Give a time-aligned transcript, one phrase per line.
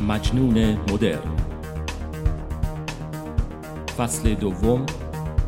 [0.00, 1.36] مجنون مدرن.
[3.98, 4.86] فصل دوم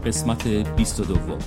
[0.07, 1.38] قسمت 22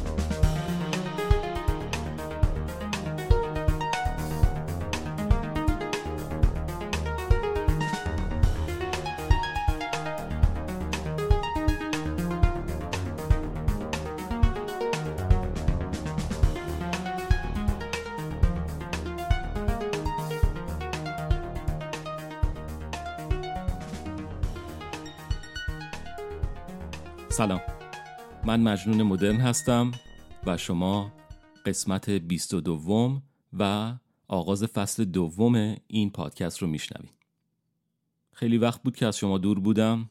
[28.50, 29.92] من مجنون مدرن هستم
[30.46, 31.12] و شما
[31.66, 33.22] قسمت 22
[33.60, 33.94] و
[34.28, 37.14] آغاز فصل دوم این پادکست رو میشنوید.
[38.34, 40.10] خیلی وقت بود که از شما دور بودم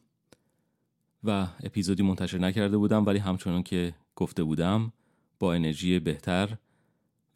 [1.23, 4.93] و اپیزودی منتشر نکرده بودم ولی همچنان که گفته بودم
[5.39, 6.57] با انرژی بهتر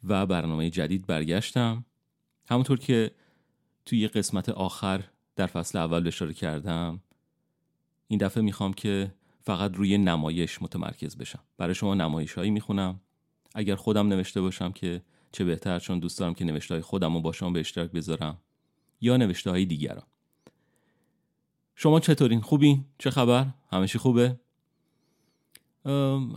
[0.04, 1.84] و برنامه جدید برگشتم.
[2.48, 3.10] همونطور که
[3.86, 5.04] توی قسمت آخر
[5.36, 7.00] در فصل اول اشاره کردم
[8.08, 9.14] این دفعه می‌خوام که
[9.46, 11.40] فقط روی نمایش متمرکز بشم.
[11.56, 13.00] برای شما نمایش هایی می‌خونم.
[13.54, 17.20] اگر خودم نوشته باشم که چه بهتر چون دوست دارم که نوشته های خودم رو
[17.20, 18.38] با شما به اشتراک بذارم.
[19.00, 20.06] یا نوشته های دیگران.
[21.74, 24.40] شما چطورین؟ خوبین چه خبر؟ همشی خوبه؟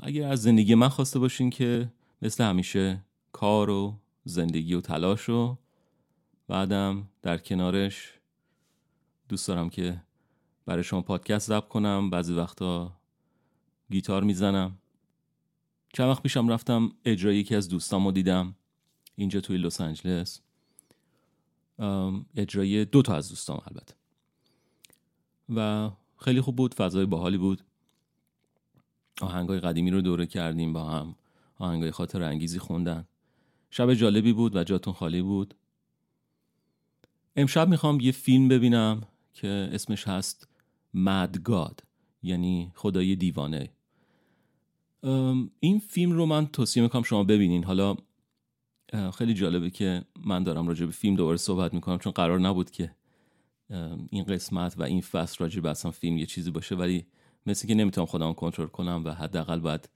[0.04, 1.92] اگر از زندگی من خواسته باشین که
[2.22, 5.58] مثل همیشه کار و زندگی و تلاش و
[6.48, 8.14] بعدم در کنارش
[9.30, 10.02] دوست دارم که
[10.66, 12.10] برای شما پادکست ضبط کنم.
[12.10, 12.97] بعضی وقتا
[13.90, 14.78] گیتار می‌زنم.
[15.94, 18.56] چند وقت پیشم رفتم اجرای یکی از دوستامو دیدم.
[19.16, 20.42] اینجا توی لس آنجلس.
[22.36, 23.96] اجرای دو تا از دوستام البته.
[25.56, 27.64] و خیلی خوب بود فضای باحالی بود.
[29.22, 31.16] آهنگای قدیمی رو دوره کردیم با هم.
[31.56, 33.08] آهنگای خاطر انگیزی خوندن.
[33.70, 35.54] شب جالبی بود و جاتون خالی بود.
[37.36, 39.02] امشب می‌خوام یه فیلم ببینم
[39.34, 40.48] که اسمش هست
[40.94, 41.84] مدگاد
[42.24, 43.70] یعنی خدای دیوانه.
[45.60, 47.64] این فیلم رو من توصیه می‌کنم شما ببینین.
[47.64, 47.96] حالا
[49.14, 52.96] خیلی جالبه که من دارم راجع به فیلم دوباره صحبت می‌کنم چون قرار نبود که
[54.10, 57.06] این قسمت و این فصل راجع به اصلا فیلم یه چیزی باشه ولی
[57.46, 59.90] مثل که نمی‌تونم خودم کنترل کنم و حداقل باید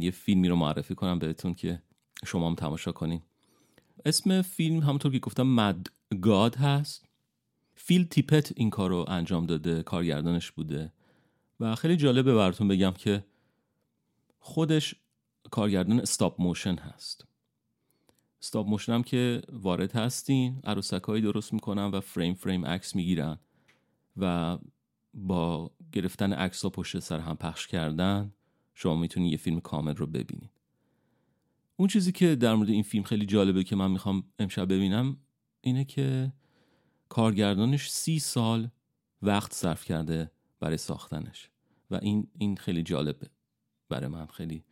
[0.00, 1.82] یه فیلمی رو معرفی کنم بهتون که
[2.26, 3.22] شما هم تماشا کنین.
[4.04, 5.86] اسم فیلم همونطور که گفتم Mad
[6.20, 7.04] God هست.
[7.74, 10.92] فیل تیپت این کار رو انجام داده کارگردانش بوده.
[11.60, 13.24] و خیلی جالبه براتون بگم که
[14.44, 14.94] خودش
[15.50, 17.26] کارگردان stop motion هست.
[18.42, 23.38] stop motion هم که وارد هستین عروسکایی درست می‌کنن و فریم فریم عکس می‌گیرن
[24.16, 24.58] و
[25.14, 28.32] با گرفتن عکس ها پشت سر هم پخش کردن
[28.74, 30.50] شما می‌تونید یه فیلم کامل رو ببینید
[31.76, 35.16] اون چیزی که در مورد این فیلم خیلی جالبه که من می‌خوام امشب ببینم
[35.60, 36.32] اینه که
[37.08, 38.70] کارگردانش سی سال
[39.22, 40.30] وقت صرف کرده
[40.60, 41.50] برای ساختنش
[41.90, 43.30] و این این خیلی جالبه.
[43.92, 44.64] برای من خیلی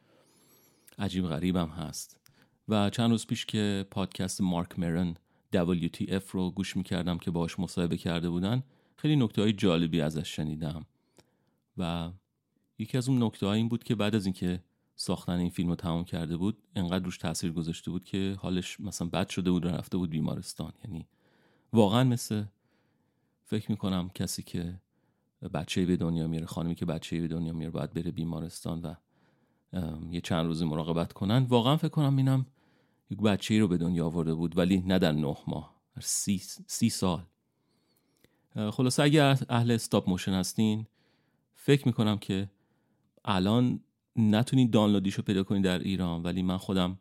[0.98, 2.20] عجیب غریبم هست.
[2.68, 5.14] و چند روز پیش که پادکست مارک مرن
[5.54, 8.62] WTF رو گوش می‌کردم که باش مصاحبه کرده بودن
[8.96, 10.86] خیلی نکته های جالبی ازش شنیدم.
[11.78, 12.10] و
[12.78, 14.62] یکی از اون نکته این بود که بعد از اینکه
[14.96, 19.08] ساختن این فیلم رو تمام کرده بود انقدر روش تاثیر گذاشته بود که حالش مثلا
[19.08, 20.72] بد شده بود و رفته بود بیمارستان.
[20.84, 21.06] یعنی
[21.72, 22.44] واقعا مثل
[23.44, 24.80] فکر می‌کنم کسی که
[25.54, 28.94] بچه به دنیا میره خانمی که بچه به دنیا میره باید بره بیمارستان و
[30.10, 31.42] یه چند روزی مراقبت کنن.
[31.42, 32.46] واقعا فکر کنم اینم
[33.10, 37.22] یک بچه رو به دنیا آورده بود ولی نه در نه ماه سی, سی سال.
[38.70, 40.86] خلاصه اگر اهل استاپ موشن هستین
[41.54, 42.50] فکر می‌کنم که
[43.24, 43.80] الان
[44.16, 46.98] نتونید دانلودیش رو پیدا کنید در ایران ولی من خودم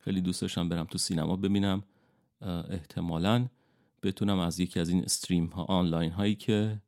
[0.00, 1.82] خیلی دوست داشتم برم تو سینما ببینم.
[2.70, 3.48] احتمالا
[4.02, 6.82] بتونم از یکی از این استریم ها آنلاین هایی که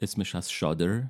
[0.00, 1.04] اسمش از شادر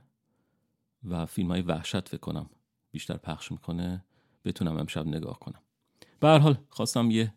[1.05, 2.51] و فیلم های وحشت فکر کنم.
[2.93, 4.05] بیشتر پخش می‌کنه
[4.45, 5.61] بتونم امشب نگاه کنم.
[6.21, 7.33] به هر حال خواستم یه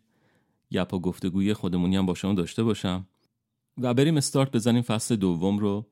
[0.72, 3.06] و گفتگوی خودمونی هم با شما داشته باشم
[3.78, 5.86] و بریم استارت بزنیم فصل دوم رو.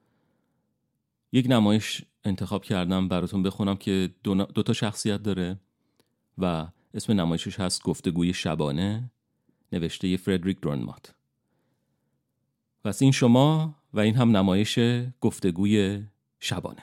[1.33, 5.61] یک نمایش انتخاب کردم براتون بخونم که دو, دو تا شخصیت داره
[6.39, 9.11] و اسم نمایشش هست گفتگوی شبانه
[9.73, 11.15] نوشته فردریک درونمات
[12.85, 14.79] پس این شما و این هم نمایش
[15.21, 16.03] گفتگوی
[16.41, 16.83] شبانه.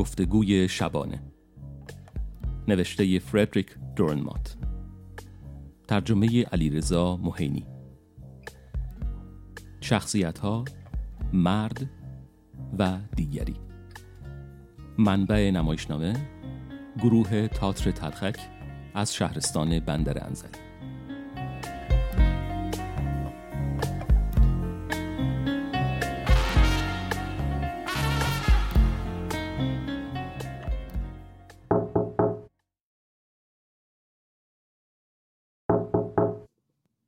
[0.00, 1.22] گفتگوی شبانه.
[2.68, 4.56] نوشته فردریک دورنمات
[5.88, 7.66] ترجمه علیرضا موهینی
[9.80, 10.64] شخصیت ها
[11.32, 11.90] مرد
[12.78, 13.56] و دیگری.
[14.98, 16.28] منبع نمایشنامه
[17.02, 18.38] گروه تاتر تلخک
[18.94, 20.69] از شهرستان بندر انزلی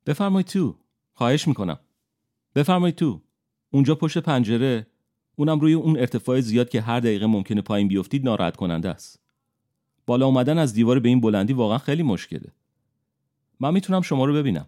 [0.05, 0.75] بفرمایید تو.
[1.13, 1.79] خواهش می‌کنم.
[2.55, 3.21] بفرمایید تو.
[3.71, 4.87] اونجا پشت پنجره.
[5.35, 9.19] اونم روی اون ارتفاع زیاد که هر دقیقه ممکنه پایین بیفتید ناراحت کننده است.
[10.05, 12.51] بالا اومدن از دیوار به این بلندی واقعا خیلی مشکله.
[13.59, 14.65] من می‌تونم شما رو ببینم.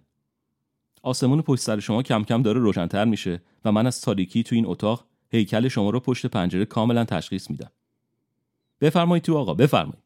[1.03, 4.65] آسمون پشت سر شما کم کم داره روشنتر میشه و من از تاریکی تو این
[4.65, 7.71] اتاق هیکل شما رو پشت پنجره کاملا تشخیص میدم.
[8.81, 10.03] بفرمایید تو آقا بفرمایید.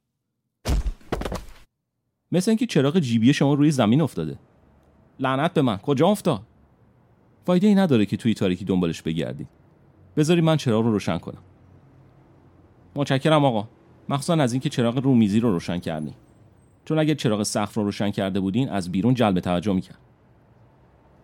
[2.32, 4.40] مثل اینکه چراغ جیبی شما روی زمین افتاده.
[5.20, 5.78] لعنت به من.
[5.78, 6.42] کجا افتاد؟
[7.46, 9.48] فایده ای نداره که توی تاریکی دنبالش بگردی.
[10.18, 11.42] بذاری من چراغ رو روشن کنم.
[12.96, 13.68] متشکرم آقا.
[14.10, 16.14] مخصوصا از اینکه چراغ رومیزی رو روشن کردی.
[16.86, 20.00] چون اگر چراغ سقف رو روشن کرده بودین از بیرون جلب توجه می‌کرد.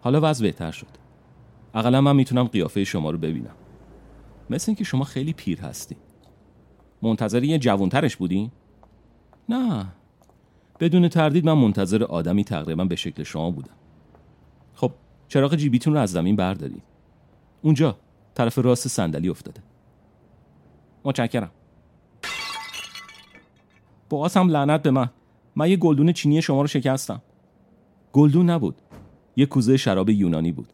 [0.02, 0.88] حالا وضع بهتر شد.
[1.74, 3.56] اقلا من می‌تونم قیافه شما رو ببینم.
[4.50, 5.96] مثل اینکه شما خیلی پیر هستی.
[7.02, 8.52] منتظر یه جوانترش بودین؟
[9.50, 9.86] نه.
[10.80, 13.74] بدون تردید من منتظر آدمی تقریبا به شکل شما بودم.
[14.76, 14.92] خب
[15.28, 16.84] چراغ جیبیتون رو از زمین بردارید
[17.62, 17.98] اونجا
[18.34, 19.62] طرف راست صندلی افتاده.
[21.04, 21.52] متشکرم.
[24.10, 25.10] باز هم لعنت به من.
[25.56, 27.22] من یه گلدون چینی شما رو شکستم.
[28.14, 28.76] گلدون نبود.
[29.36, 30.74] یه کوزه شراب یونانی بود.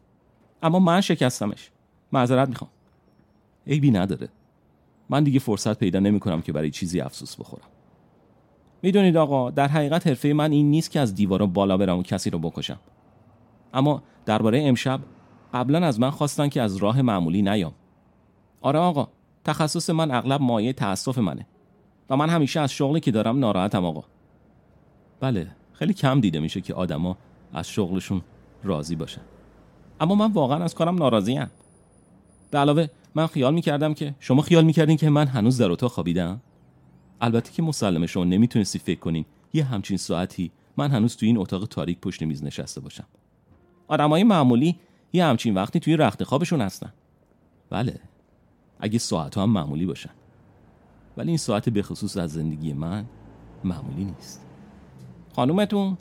[0.62, 1.70] اما من شکستمش.
[2.12, 2.70] معذرت می‌خوام.
[3.66, 4.28] عیبی نداره.
[5.10, 7.66] من دیگه فرصت پیدا نمی کنم که برای چیزی افسوس بخورم.
[8.82, 12.30] می‌دونید آقا در حقیقت حرفه من این نیست که از دیوارا بالا برم و کسی
[12.30, 12.78] رو بکشم.
[13.72, 15.00] اما درباره امشب
[15.54, 17.72] قبلا از من خواستن که از راه معمولی نیام.
[18.60, 19.08] آره آقا
[19.44, 21.46] تخصص من اغلب مایه تاسف منه
[22.10, 24.04] و من همیشه از شغلی که دارم ناراحتم آقا.
[25.20, 27.16] بله خیلی کم دیده میشه که آدما
[27.52, 28.22] از شغلشون
[28.64, 29.22] راضی باشن.
[30.00, 31.50] اما من واقعا از کارم ناراضی ام
[32.50, 36.40] به علاوه من خیال می‌کردم که شما خیال می‌کردین که من هنوز در اتاق خوابیدم؟
[37.20, 41.66] البته که مسلمه شما نمی‌تونستی فکر کنین یه همچین ساعتی من هنوز توی این اتاق
[41.66, 43.04] تاریک پشت میز نشسته باشم.
[43.92, 44.78] آدمای معمولی
[45.12, 46.92] یه همچین وقتی توی رخت خوابشون هستن.
[47.70, 48.00] بله.
[48.80, 50.10] اگه ساعت هم معمولی باشن.
[51.16, 53.06] ولی این ساعت به خصوص از زندگی من
[53.64, 54.46] معمولی نیست.
[55.36, 55.98] خانومتون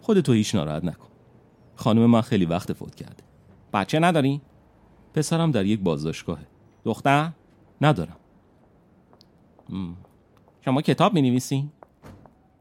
[0.00, 1.08] خودتو هیچ ناراحت نکن.
[1.76, 3.22] خانم من خیلی وقت فوت کرده.
[3.72, 4.40] بچه نداری؟
[5.14, 6.46] پسرم در یک بازداشتگاهه
[6.84, 7.30] دختر؟
[7.80, 8.16] ندارم.
[10.64, 11.70] شما کتاب می نویسی؟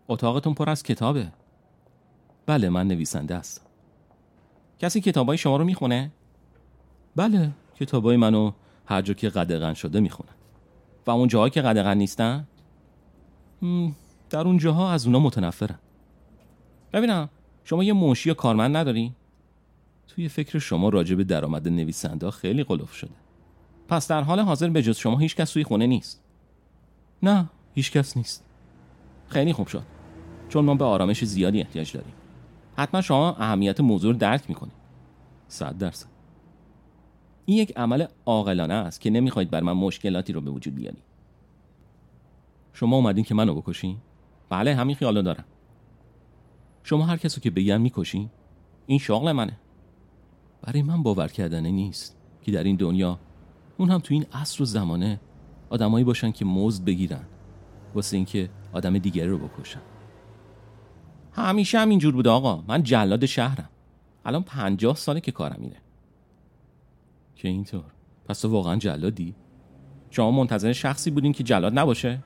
[0.08, 1.32] اتاقتون پر از کتابه.
[2.46, 3.63] بله من نویسنده هستم.
[4.84, 6.12] کسی کتابای شما رو می‌خونه؟
[7.16, 8.52] بله کتابای منو
[8.86, 10.34] هر جا که قدغن شده می‌خونن.
[11.08, 12.48] و اون جاها که قدغن نیستن؟
[14.30, 15.80] در اون جاها از اونا متنفرن
[16.94, 17.30] ببینم
[17.64, 19.14] شما یه منشی یا کارمند نداری؟
[20.08, 23.16] توی فکر شما راجع به درآمد نویسنده خیلی قلوف شده.
[23.88, 26.24] پس در حال حاضر به جز شما هیچ کس توی خونه نیست.
[27.24, 28.46] نه هیچ کس نیست.
[29.28, 29.84] خیلی خوب شد.
[30.50, 32.14] چون ما به آرامش زیادی احتیاج داریم.
[32.78, 34.83] حتما شما اهمیت موضوع درک می‌کنید.
[35.54, 36.08] صد درصد.
[37.46, 41.04] این یک عمل عاقلانه است که نمی‌خواید بر من مشکلاتی رو به وجود بیارید.
[42.74, 43.98] شما اومدین که منو بکشین؟
[44.50, 45.46] بله همین خیالو دارم.
[46.84, 48.30] شما هر کسو که بگم می‌کشین؟
[48.86, 49.60] این شغل منه.
[50.62, 53.20] برای من باور کردنه نیست که در این دنیا
[53.78, 55.20] اون هم تو این عصر و زمانه
[55.70, 57.26] آدمایی باشن که مزد بگیرن
[57.96, 59.82] واسه اینکه آدم دیگری رو بکشن.
[61.34, 62.64] همیشه هم اینجور بوده آقا.
[62.68, 63.70] من جلاد شهرم.
[64.26, 65.78] الان پنجاه ساله که کارم اینه.
[67.36, 67.84] که اینطور.
[68.26, 69.36] پس تو واقعا جلادی؟
[70.10, 72.20] شما منتظر شخصی بودین که جلاد نباشه؟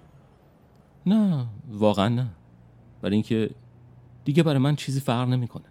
[1.05, 2.27] نه واقعا نه.
[3.01, 3.49] برای اینکه
[4.25, 5.65] دیگه برای من چیزی فرق نمی‌کنه.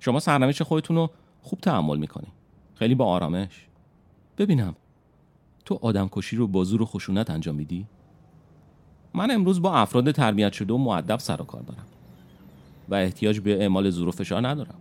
[0.00, 1.10] شما سرنوشت خودتون رو
[1.42, 2.28] خوب تحمل می‌کنی
[2.74, 3.66] خیلی با آرامش.
[4.38, 4.74] ببینم
[5.64, 7.86] تو آدم کشی رو با زور و خشونت انجام میدی؟
[9.14, 11.86] من امروز با افراد تربیت شده و معدب سر و کار دارم.
[12.88, 14.78] و احتیاج به اعمال زور و فشار ندارم.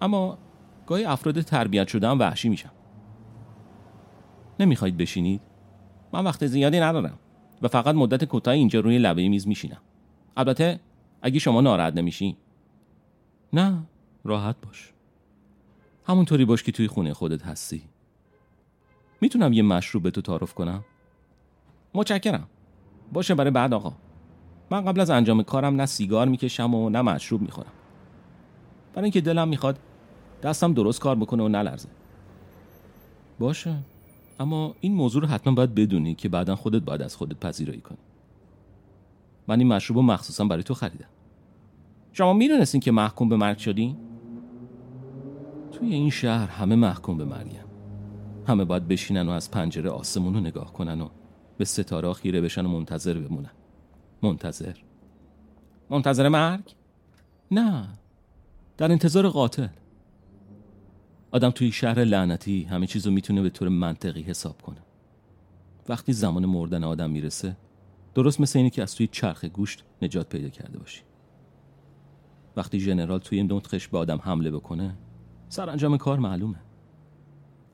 [0.00, 0.38] اما
[0.86, 2.70] گاهی افراد تربیت شده وحشی میشم.
[4.60, 5.40] نمی‌خواید بشینید؟
[6.12, 7.18] من وقت زیادی ندارم
[7.62, 9.80] و فقط مدت کوتاهی اینجا روی لبه میز میشینم.
[10.36, 10.80] البته
[11.22, 12.36] اگه شما ناراحت نمیشین
[13.52, 13.82] نه
[14.24, 14.92] راحت باش.
[16.04, 17.82] همونطوری باش که توی خونه خودت هستی.
[19.20, 20.84] می‌تونم یه مشروب به تو تعارف کنم؟
[21.94, 22.48] متشکرم.
[23.12, 23.92] باشه برای بعد آقا.
[24.70, 27.72] من قبل از انجام کارم نه سیگار می‌کشم و نه مشروب می‌خورم.
[28.92, 29.78] برای اینکه دلم می‌خواد
[30.42, 31.88] دستم درست کار بکنه و نلرزه.
[33.38, 33.76] باشه.
[34.40, 37.98] اما این موضوع رو حتما باید بدونی که بعدا خودت باید از خودت پذیرایی کنی.
[39.48, 41.08] من این مشروب رو مخصوصا برای تو خریدم.
[42.12, 43.96] شما می‌دونستین که محکوم به مرگ شدین؟
[45.72, 47.64] توی این شهر همه محکوم به مرگن.
[48.46, 51.08] همه باید بشینن و از پنجره آسمون رو نگاه کنن و
[51.58, 53.50] به ستاره خیره بشن و منتظر بمونن.
[54.22, 54.74] منتظر.
[55.90, 56.74] منتظر مرگ؟
[57.50, 57.88] نه.
[58.76, 59.68] در انتظار قاتل.
[61.32, 64.80] آدم توی شهر لعنتی همه چیز رو می‌تونه به طور منطقی حساب کنه.
[65.88, 67.56] وقتی زمان مردن آدم می‌رسه
[68.14, 71.02] درست مثل اینی که از توی چرخ گوشت نجات پیدا کرده باشی.
[72.56, 74.94] وقتی ژنرال توی نطخش به آدم حمله بکنه
[75.48, 76.58] سرانجام کار معلومه.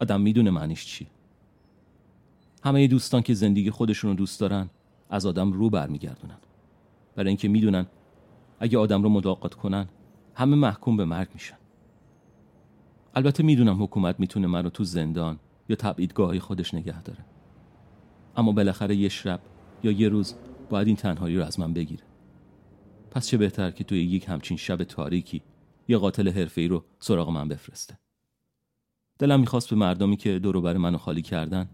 [0.00, 1.06] آدم می‌دونه معنیش چی
[2.64, 4.70] همه دوستان که زندگی خودشون رو دوست دارن
[5.10, 6.38] از آدم رو برمیگردونن.
[7.16, 7.86] برای اینکه می‌دونن
[8.60, 9.88] اگه آدم رو ملاقات کنن
[10.34, 11.56] همه محکوم به مرگ میشن.
[13.16, 17.25] البته می‌دونم حکومت می‌تونه من رو تو زندان یا تبعیدگاهی خودش نگه داره.
[18.37, 19.40] اما بالاخره یه شب
[19.82, 20.35] یا یه روز
[20.70, 22.02] باید این تنهایی رو از من بگیره.
[23.11, 25.42] پس چه بهتر که توی یک همچین شب تاریکی
[25.88, 27.99] یه قاتل حرفه‌ای رو سراغ من بفرسته.
[29.18, 31.68] دلم می‌خواست به مردمی که دور بر منو خالی کردن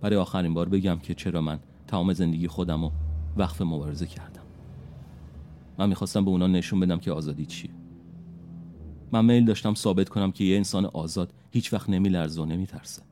[0.00, 2.92] برای آخرین بار بگم که چرا من تمام زندگی خودم رو
[3.36, 4.42] وقف مبارزه کردم.
[5.78, 7.70] من می‌خواستم به اونا نشون بدم که آزادی چیه.
[9.12, 13.02] من میل داشتم ثابت کنم که یه انسان آزاد هیچ وقت نمیلرزه و نمیترسه.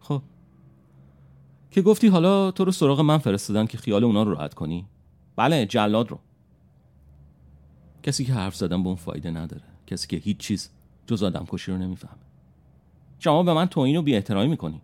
[0.00, 0.22] خب.
[1.70, 4.86] که گفتی حالا تو رو سراغ من فرستادن که خیال اونا رو راحت کنی؟
[5.36, 6.18] بله جلاد رو.
[8.02, 9.62] کسی که حرف زدن به اون فایده نداره.
[9.86, 10.70] کسی که هیچ چیز
[11.06, 12.22] جز آدم کشی رو نمی‌فهمه.
[13.18, 14.80] شما به من توهین و بی احترامی می‌کنی.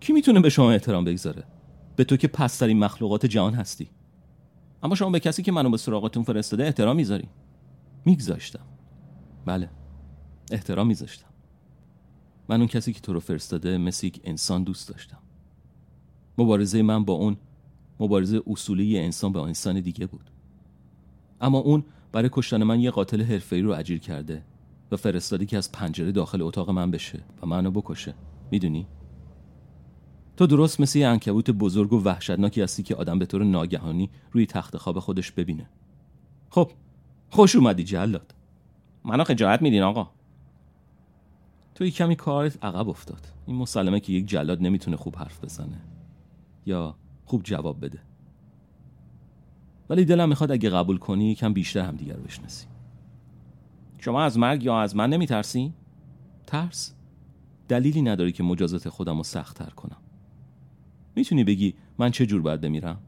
[0.00, 1.44] کی می‌تونه به شما احترام بگذاره؟
[1.96, 3.90] به تو که پسترین مخلوقات جهان هستی.
[4.82, 7.28] اما شما به کسی که منو به سراغتون فرستاده احترام می‌ذاری.
[8.04, 8.64] میگذاشتم.
[9.46, 9.70] بله
[10.52, 11.28] احترام میذاشتم.
[12.48, 15.18] من اون کسی که تو رو فرستاده مثل یک انسان دوست داشتم.
[16.38, 17.36] مبارزه من با اون
[18.00, 20.30] مبارزه اصولی انسان با انسان دیگه بود.
[21.40, 24.44] اما اون برای کشتن من یه قاتل حرفه‌ای رو اجیر کرده
[24.92, 28.14] و فرستادی که از پنجره داخل اتاق من بشه و منو بکشه.
[28.50, 28.86] می‌دونی؟
[30.36, 34.46] تو درست مثل یه انکبوت بزرگ و وحشتناکی هستی که آدم به طور ناگهانی روی
[34.46, 35.70] تخت خواب خودش ببینه.
[36.50, 36.70] خب
[37.34, 38.34] خوش اومدی جلاد.
[39.04, 40.10] منو خجالت میدین آقا.
[41.74, 43.26] توی کمی کارت عقب افتاد.
[43.46, 45.80] این مسلمه که یک جلاد نمی‌تونه خوب حرف بزنه.
[46.66, 47.98] یا خوب جواب بده.
[49.90, 52.66] ولی دلم می‌خواد اگه قبول کنی یکم بیشتر هم دیگر بشناسی.
[53.98, 55.72] شما از مرگ یا از من نمیترسی؟
[56.46, 56.94] ترس؟
[57.68, 59.98] دلیلی نداری که مجازات خودم رو سختتر کنم.
[61.16, 62.98] می‌تونی بگی من چه جور باید بمیرم؟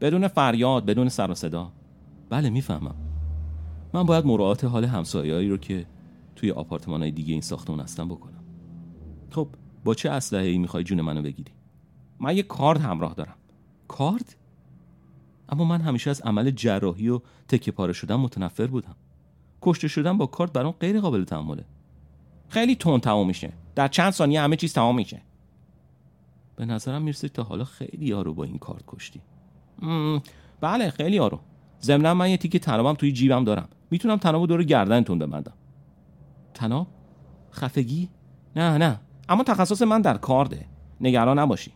[0.00, 1.72] بدون فریاد بدون سر و صدا؟
[2.30, 3.05] بله می‌فهمم.
[3.94, 5.86] من باید مراعات حال همسایه‌ای رو که
[6.36, 8.44] توی آپارتمان های دیگه این ساختمون هستن بکنم.
[9.30, 9.48] خب
[9.84, 11.52] با چه اسلحه ای می‌خوای جون منو بگیری؟
[12.20, 13.36] من یه کارد همراه دارم.
[13.88, 14.36] کارد
[15.48, 18.96] اما من همیشه از عمل جراحی و تکه پاره شدن متنفر بودم.
[19.62, 21.64] کشته شدن با کارت برام غیر قابل تحمله
[22.48, 23.52] خیلی تون تمام میشه.
[23.74, 25.22] در چند ثانیه همه چیز تمام میشه.
[26.56, 29.20] به نظرم می‌رسه تا حالا خیلی یارو با این کارت کشتی.
[30.60, 31.40] بله خیلی یارو.
[31.82, 33.68] ضمنا من یه تیکه تنابم توی جیبم دارم.
[33.90, 35.52] می‌تونم تنابو دور گردنتون ببندم.
[36.54, 36.86] تناب؟
[37.52, 38.08] خفگی؟
[38.56, 39.00] نه نه.
[39.28, 40.66] اما تخصص من در کارده.
[41.00, 41.72] نگران نباشی.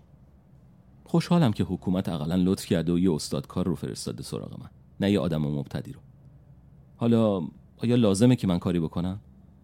[1.05, 5.11] خوشحالم که حکومت اقلا لطف کرده و یه استاد کار رو فرستاده سراغ من نه
[5.11, 6.01] یه آدم مبتدی رو.
[6.97, 7.41] حالا
[7.83, 9.21] آیا لازمه که من کاری بکنم؟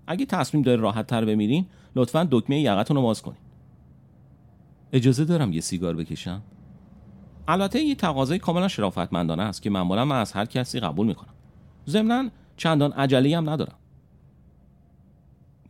[0.06, 3.38] اگه تصمیم داره راحت تر بمیرین لطفا دکمه یقتون رو باز کنین.
[4.92, 6.42] اجازه دارم یه سیگار بکشم؟
[7.48, 11.34] البته یه تقاضای کاملا شرافتمندانه است که معمولا من از هر کسی قبول می‌کنم.
[11.88, 13.76] ضمنا چندان عجله هم ندارم.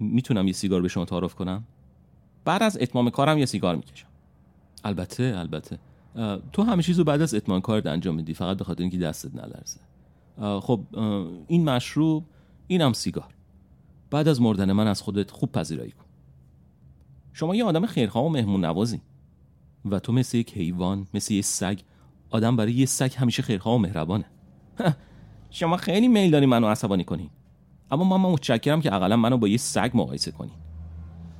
[0.00, 1.64] می‌تونم یه سیگار به شما تعارف کنم؟
[2.44, 4.06] بعد از اتمام کارم یه سیگار می‌کشم.
[4.84, 5.78] البته البته.
[6.52, 9.80] تو همه چیزو بعد از اتمام کارت انجام میدی فقط به خاطر اینکه دستت نلرزه.
[10.60, 10.80] خب
[11.46, 12.24] این مشروب
[12.66, 13.34] اینم سیگار.
[14.10, 16.04] بعد از مردن من از خودت خوب پذیرایی کن.
[17.32, 19.00] شما یه آدم خیرخواه و مهمون نوازی.
[19.84, 21.78] و تو مثل یک حیوان مثل یه سگ
[22.30, 24.24] آدم برای یه سگ همیشه خیرخواه و مهربانه.
[25.56, 27.30] شما خیلی میل داری منو عصبانی کنین
[27.90, 30.54] اما من متشکرم که اقلا منو با یه سگ مقایسه کنین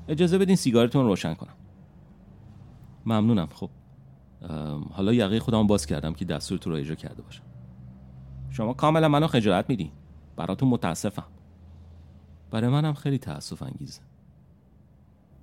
[0.09, 1.55] اجازه بدین سیگارتون روشن کنم.
[3.07, 3.49] ممنونم.
[3.55, 3.71] خب
[4.91, 7.43] حالا یقه خودم باز کردم که دستور تو رو اجرا کرده باشم.
[8.51, 9.91] شما کاملا منو خجالت میدین.
[10.37, 11.29] براتون متاسفم.
[12.51, 14.01] برای منم خیلی تاسف انگیزه.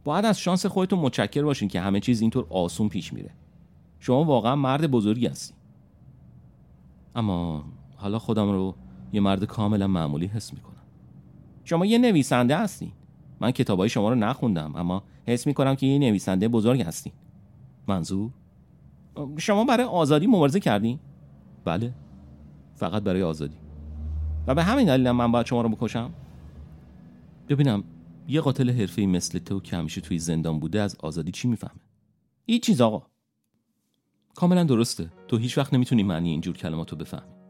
[0.04, 3.32] باید از شانس خودتون متشکر باشین که همه چیز اینطور آسون پیش میره.
[4.00, 5.54] شما واقعا مرد بزرگی هستی
[7.16, 7.66] اما
[8.04, 8.76] حالا خودم رو
[9.14, 10.84] یه مرد کاملا معمولی حس می‌کنم.
[11.64, 12.94] شما یه نویسنده هستی
[13.40, 17.14] من کتابای شما رو نخوندم اما حس می‌کنم که یه نویسنده بزرگ هستی
[17.88, 18.32] منظور؟
[19.38, 21.00] شما برای آزادی مبارزه کردین؟
[21.66, 21.94] بله.
[22.76, 23.56] فقط برای آزادی.
[24.48, 26.14] و به همین دلیل من باید شما رو بکشم.
[27.50, 27.84] ببینم
[28.28, 31.82] یه قاتل حرفه‌ای مثل تو که همیشه توی زندان بوده از آزادی چی می‌فهمه؟
[32.46, 33.04] هیچ چیز آقا.
[34.36, 35.10] کاملا درسته.
[35.28, 37.43] تو هیچ وقت نمی‌تونی معنی اینجور کلمات رو بفهمی.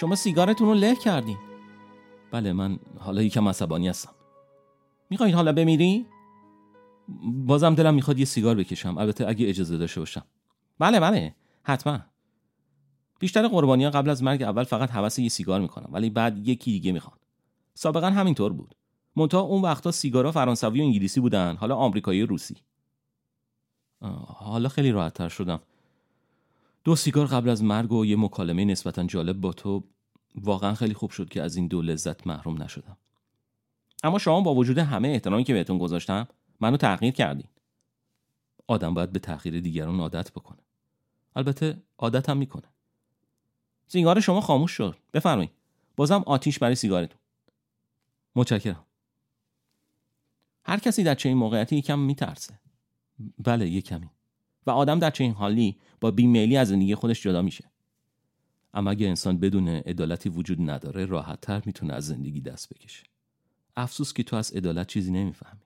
[0.00, 1.38] شما سیگارتون رو له کردین.
[2.30, 4.10] بله من حالا یکم عصبانی هستم.
[5.10, 6.06] می‌خواین حالا بمیری؟
[7.24, 8.98] بازم دلم می‌خواد یه سیگار بکشم.
[8.98, 10.24] البته اگه اجازه داشته باشم.
[10.78, 11.34] بله بله.
[11.62, 12.00] حتما.
[13.20, 16.70] بیشتر قربانی ها قبل از مرگ اول فقط حوس یه سیگار می‌کنم ولی بعد یکی
[16.70, 17.16] دیگه می‌خوان.
[17.74, 18.74] سابقا همینطور بود.
[19.16, 22.56] منتها اون وقتا سیگارا فرانسوی و انگلیسی بودن حالا آمریکایی و روسی.
[24.26, 25.60] حالا خیلی راحتتر شدم.
[26.88, 29.84] دو سیگار قبل از مرگ و یه مکالمه نسبتا جالب با تو
[30.34, 32.96] واقعا خیلی خوب شد که از این دو لذت محروم نشدم.
[34.02, 36.28] اما شما با وجود همه احترامی که بهتون گذاشتم
[36.60, 37.48] منو تغییر کردین.
[38.66, 40.58] آدم باید به تغییر دیگران عادت بکنه.
[41.36, 42.68] البته عادت هم می‌کنه.
[43.88, 44.96] سیگار شما خاموش شد.
[45.14, 45.52] بفرمایید.
[45.96, 47.20] بازم آتیش برای سیگارتون.
[48.36, 48.84] متشکرم.
[50.64, 52.60] هر کسی در چنین موقعیتی یکم میترسه.
[53.38, 54.10] بله یه کمی
[54.68, 57.64] و آدم در چنین حالی با بیمیلی از زندگی خودش جدا میشه.
[58.74, 63.04] اما اگه انسان بدون عدالتی وجود نداره راحت تر می‌تونه از زندگی دست بکشه.
[63.76, 65.62] افسوس که تو از عدالت چیزی نمی‌فهمی.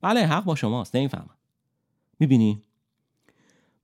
[0.00, 1.36] بله حق با شماست نمی‌فهمم.
[2.18, 2.62] می‌بینی؟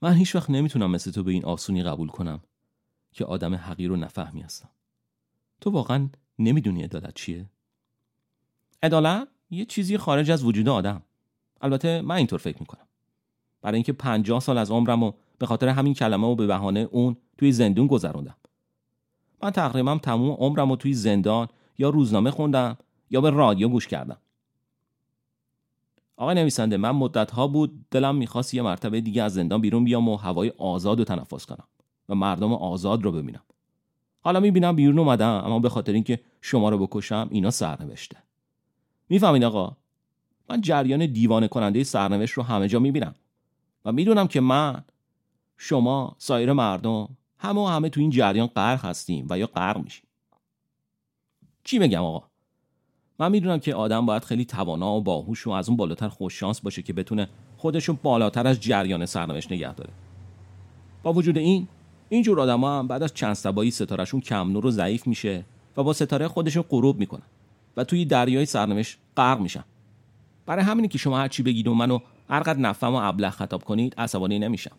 [0.02, 2.40] من هیچ وقت نمی‌تونم مثل تو به این آسونی قبول کنم
[3.12, 4.68] که آدم حقیر و نفهمی هستم.
[5.60, 7.50] تو واقعا نمی‌دونی عدالت چیه؟
[8.82, 11.02] عدالت یه چیزی خارج از وجود آدم.
[11.60, 12.87] البته من اینطور فکر می‌کنم.
[13.62, 17.16] برای اینکه پنجاه سال از عمرم و به خاطر همین کلمه و به بهانه اون
[17.38, 18.36] توی زندون گذروندم.
[19.42, 22.78] من تقریبا تموم عمرم رو توی زندان یا روزنامه خوندم
[23.10, 24.16] یا به رادیو گوش کردم.
[26.16, 30.08] آقای نویسنده من مدت ها بود دلم می‌خواست یه مرتبه دیگه از زندان بیرون بیام
[30.08, 31.64] و هوای آزاد رو تنفس کنم
[32.08, 33.42] و مردم آزاد رو ببینم.
[34.20, 38.16] حالا می‌بینم بیرون اومدم اما به خاطر اینکه شما رو بکشم اینا سرنوشته.
[39.08, 39.76] می‌فهمید آقا؟
[40.50, 43.14] من جریان دیوانه کننده سرنوشت رو همه جا می‌بینم.
[43.88, 44.84] و می‌دونم که من
[45.56, 50.04] شما سایر مردم همه و همه تو این جریان غرق هستیم و یا غرق میشیم.
[51.64, 52.26] چی بگم آقا؟
[53.18, 56.82] من می‌دونم که آدم باید خیلی توانا و باهوش و از اون بالاتر خوششانس باشه
[56.82, 59.90] که بتونه خودشون بالاتر از جریان سرنوشت نگه داره.
[61.02, 61.68] با وجود این
[62.08, 65.44] اینجور آدم هم بعد از چند سبایی ستارشون کم نور و ضعیف میشه
[65.76, 67.26] و با ستاره خودشون غروب می‌کنن
[67.76, 69.64] و توی دریای سرنوشت غرق میشن.
[70.46, 71.98] برای همینه که شما هر چی بگید و منو
[72.28, 74.76] هرقدر نفهم و ابله خطاب کنید عصبانی نمیشم.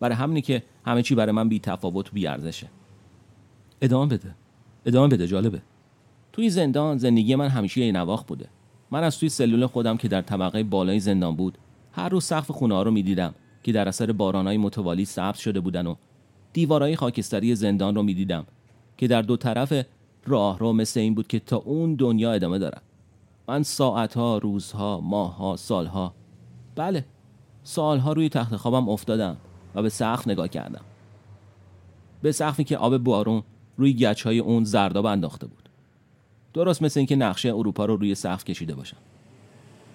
[0.00, 2.68] برای همینه که همه چی برای من بی تفاوت و بی ارزشه
[3.80, 4.34] ادامه بده.
[4.86, 5.62] ادامه بده جالبه.
[6.32, 8.48] توی زندان زندگی من همیشه یه نواخ بوده.
[8.90, 11.58] من از توی سلول خودم که در طبقه بالای زندان بود
[11.92, 15.86] هر روز سقف خونه ها رو می‌دیدم که در اثر بارانهای متوالی سبز شده بودن
[15.86, 15.94] و
[16.52, 18.46] دیوارهای خاکستری زندان رو می‌دیدم
[18.96, 19.72] که در دو طرف
[20.26, 22.82] راه رو مثل این بود که تا اون دنیا ادامه دارم
[23.48, 26.14] من ساعتها، روزها، ماهها، سالها
[26.76, 27.04] بله.
[27.62, 29.36] سالها روی تخت خوابم افتادم
[29.74, 30.84] و به سقف نگاه کردم.
[32.22, 33.42] به سقفی که آب بارون
[33.76, 35.68] روی گچ های اون زرداب انداخته بود.
[36.54, 38.96] درست مثل اینکه نقشه اروپا رو روی سقف کشیده باشم.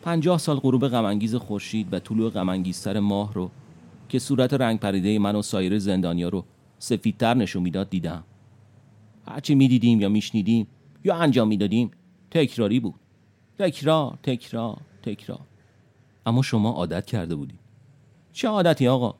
[0.01, 3.51] پنجاه سال غروب غمانگیز خورشید و طلوع غمانگیزتر ماه رو
[4.09, 6.45] که صورت رنگ پریده من و سایر زندانیا رو
[6.79, 8.23] سفیدتر نشون می‌داد دیدم.
[9.27, 10.67] هرچی می‌دیدیم یا میشنیدیم
[11.03, 11.91] یا انجام می‌دادیم
[12.31, 12.95] تکراری بود.
[13.59, 15.50] تکرار تکرار تکرار.
[16.25, 17.59] اما شما عادت کرده بودید
[18.31, 19.15] چه عادتی آقا؟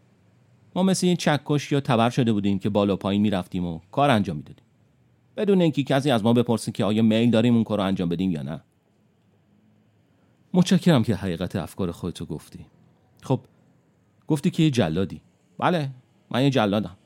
[0.76, 4.38] ما مثل یه چکش یا تبر شده بودیم که بالا پایین می‌رفتیم و کار انجام
[4.38, 4.66] می‌دادیم.
[5.38, 8.32] بدون اینکه کسی از ما بپرسه که آیا میل داریم اون کار رو انجام بدیم
[8.32, 8.62] یا نه.
[10.54, 12.66] متشکرم که حقیقت افکار خودتو گفتی.
[13.24, 13.40] خب
[14.28, 15.22] گفتی که یه جلادی.
[15.58, 15.90] بله
[16.32, 16.98] من یه جلادم.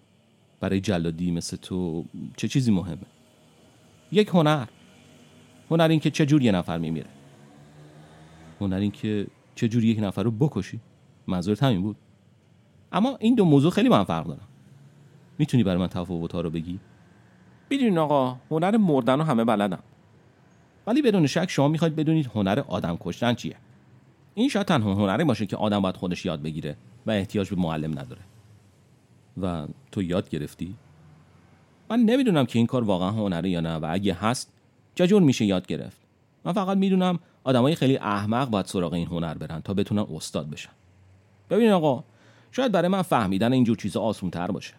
[0.60, 2.06] برای جلادی مثل تو
[2.38, 2.98] چه چیزی مهمه؟
[4.12, 4.68] یک هنر.
[5.72, 7.10] هنر این که جور یه نفر میمیره.
[8.62, 10.80] هنر این که چه جور یک نفر رو بکشی؟
[11.28, 11.96] منظورت همین بود.
[12.92, 14.48] اما این دو موضوع خیلی با هم فرق دارن.
[15.38, 16.80] می‌تونی برای من تفاوت ها رو بگی؟
[17.70, 19.80] می‌دونین آقا هنر مردن رو همه بلدن.
[20.88, 23.56] ولی بدون شک شما می‌خواید بدونید هنر آدم کشتن چیه.
[24.34, 28.00] این شاید تنها هنری باشه که آدم باید خودش یاد بگیره و احتیاج به معلم
[28.00, 28.22] نداره.
[29.42, 30.76] و تو یاد گرفتی؟
[31.90, 34.54] من نمی‌دونم که این کار واقعا هنره یا نه و اگه هست
[34.96, 36.02] چجور میشه یاد گرفت.
[36.46, 40.72] من فقط می‌دونم آدمای خیلی احمق باید سراغ این هنر برن تا بتونن استاد بشن.
[41.50, 42.04] ببینید آقا
[42.52, 44.74] شاید برای من فهمیدن اینجور چیزا آسون تر باشه.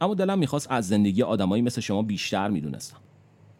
[0.00, 2.96] اما دلم می‌خواست از زندگی آدمایی مثل شما بیشتر می‌دونستم.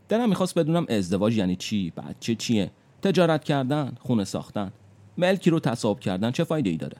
[0.08, 2.70] دلم می‌خواست بدونم ازدواج یعنی چی بچه چیه
[3.02, 4.72] تجارت کردن خونه ساختن
[5.16, 6.96] ملکی رو تصاحب کردن چه فایده ای داره؟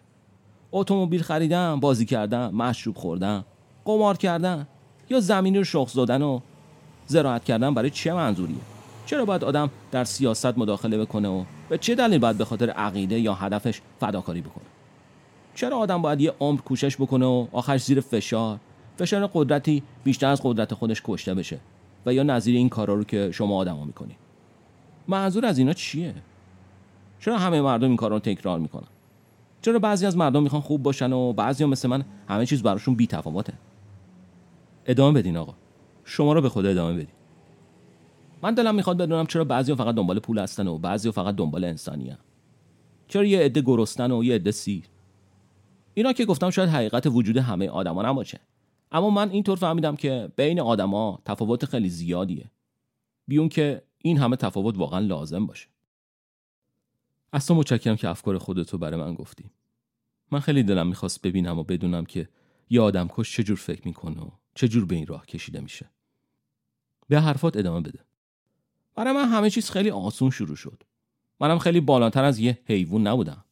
[0.72, 3.44] اتومبیل خریدن بازی کردن مشروب خوردن
[3.84, 4.66] قمار کردن
[5.10, 6.40] یا زمینی رو شخص دادن و
[7.06, 8.77] زراعت کردن برای چه منظوریه؟
[9.08, 13.20] چرا باید آدم در سیاست مداخله بکنه و به چه دلیل باید به خاطر عقیده
[13.20, 14.64] یا هدفش فداکاری بکنه؟
[15.54, 18.58] چرا آدم باید یه عمر کوشش بکنه و آخرش زیر فشار؟
[18.96, 21.58] فشار قدرتی بیشتر از قدرت خودش کشته بشه
[22.06, 24.16] و یا نظیر این کارا رو که شما آدما می‌کنی؟
[25.08, 26.14] منظور از اینا چیه؟
[27.20, 28.88] چرا همه مردم این کارا رو تکرار می‌کنن؟
[29.62, 33.06] چرا بعضی از مردم می‌خوان خوب باشن و بعضی مثل من همه چیز براشون بی
[33.06, 33.52] تفاوته
[34.86, 35.54] ادامه بدین آقا.
[36.04, 37.17] شما رو به خدا ادامه بدین
[38.42, 42.10] من دلم می‌خواد بدونم چرا بعضی فقط دنبال پول هستن و بعضی فقط دنبال انسانی
[42.10, 42.18] هم.
[43.08, 44.84] چرا یه عده گرستن و یه عده سیر؟
[45.94, 48.40] اینا که گفتم شاید حقیقت وجود همه آدما نباشه.
[48.92, 52.50] اما من اینطور فهمیدم که بین آدما تفاوت خیلی زیادیه.
[53.26, 55.68] بیون که این همه تفاوت واقعا لازم باشه.
[57.46, 59.50] تو متشکرم که افکار خودتو برای من گفتی.
[60.30, 62.28] من خیلی دلم می‌خواست ببینم و بدونم که
[62.70, 65.90] یه آدم کش چجور فکر می‌کنه و چجور به این راه کشیده میشه.
[67.08, 68.07] به حرفات ادامه بده.
[68.98, 70.82] برای من همه چیز خیلی آسون شروع شد.
[71.40, 73.44] منم خیلی بالاتر از یه حیوان نبودم.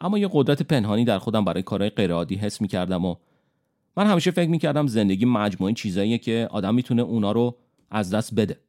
[0.00, 3.16] اما یه قدرت پنهانی در خودم برای کارهای غیرعادی حس می‌کردم و
[3.96, 7.58] من همیشه فکر می‌کردم زندگی مجموعه چیزاییه که آدم می‌تونه اونا رو
[7.90, 8.60] از دست بده.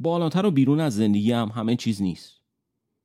[0.00, 2.40] بالاتر و بیرون از زندگی هم همه چیز نیست.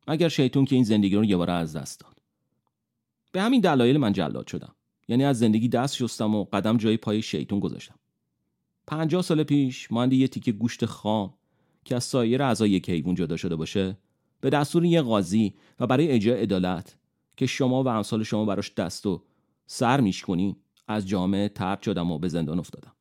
[0.08, 2.21] مگر شیطون که این زندگی رو یه بار از دست داد.
[3.32, 4.75] به همین دلایل من جلاد شدم.
[5.08, 7.95] یعنی از زندگی دست شستم و قدم جای پای شیطون گذاشتم.
[8.88, 11.34] پنجاه سال پیش مانده یه تیکه گوشت خام
[11.86, 13.98] که از سایر اعضای یک حیوان جدا شده باشه
[14.41, 16.98] به دستور یه قاضی و برای اجرای عدالت
[17.38, 19.21] که شما و امثال شما براش دست و
[19.65, 20.56] سر میشکنین
[20.88, 22.91] از جامعه ترد شدم و به زندان افتادم.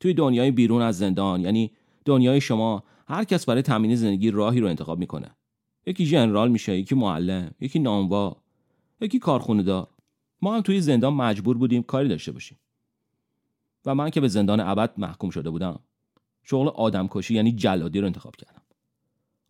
[0.00, 1.72] توی دنیای بیرون از زندان یعنی
[2.04, 5.36] دنیای شما هر کس برای تامین زندگی راهی رو انتخاب می‌کنه.
[5.86, 8.36] یکی ژنرال میشه یکی معلم یکی نانوا
[9.00, 9.88] یکی کارخونه دار
[10.42, 12.58] ما هم توی زندان مجبور بودیم کاری داشته باشیم.
[13.84, 15.80] و من که به زندان ابد محکوم شده بودم.
[16.48, 18.62] شغل آدمکشی یعنی جلادی رو انتخاب کردم.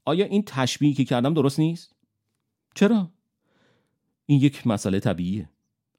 [0.04, 1.94] آیا این تشبیهی که کردم درست نیست؟
[2.74, 3.11] چرا؟
[4.26, 5.48] این یک مسئله طبیعیه.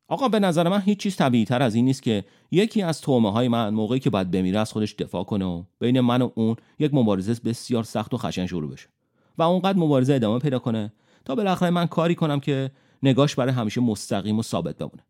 [0.08, 3.32] آقا به نظر من هیچ چیز طبیعی تر از این نیست که یکی از تومه
[3.32, 6.56] های من موقعی که باید بمیره از خودش دفاع کنه و بین من و اون
[6.80, 8.88] یک مبارزه بسیار سخت و خشن شروع بشه
[9.38, 10.94] و اونقدر مبارزه ادامه پیدا کنه
[11.26, 12.72] تا بالاخره من کاری کنم که
[13.04, 15.04] نگاش برای همیشه مستقیم و ثابت بمونه.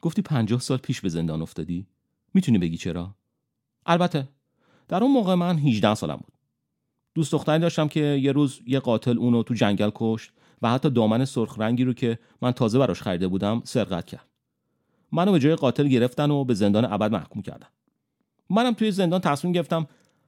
[0.00, 1.86] گفتی پنجاه سال پیش به زندان افتادی.
[2.34, 3.14] می‌تونی بگی چرا؟
[3.86, 4.28] البته
[4.92, 6.32] در اون موقع من 18 سالم بود.
[7.14, 10.30] دوست دختری داشتم که یه روز یه قاتل اونو تو جنگل کشت
[10.62, 14.26] و حتی دامن سرخ رنگی رو که من تازه براش خریده بودم سرقت کرد.
[15.12, 17.66] منو به جای قاتل گرفتن و به زندان ابد محکوم کردن.
[18.50, 19.86] منم توی زندان تصمیم گرفتم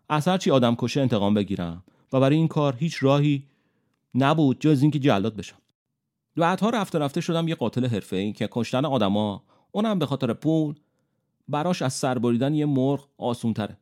[0.09, 3.43] از هرچی آدم کشه انتقام بگیرم و برای این کار هیچ راهی
[4.15, 5.59] نبود جز اینکه جلاد بشم.
[6.37, 10.75] بعدها رفته رفته شدم یه قاتل حرفه‌ای که کشتن آدما اونم به خاطر پول
[11.49, 13.79] براش از سر بریدن یه مرغ آسونتره.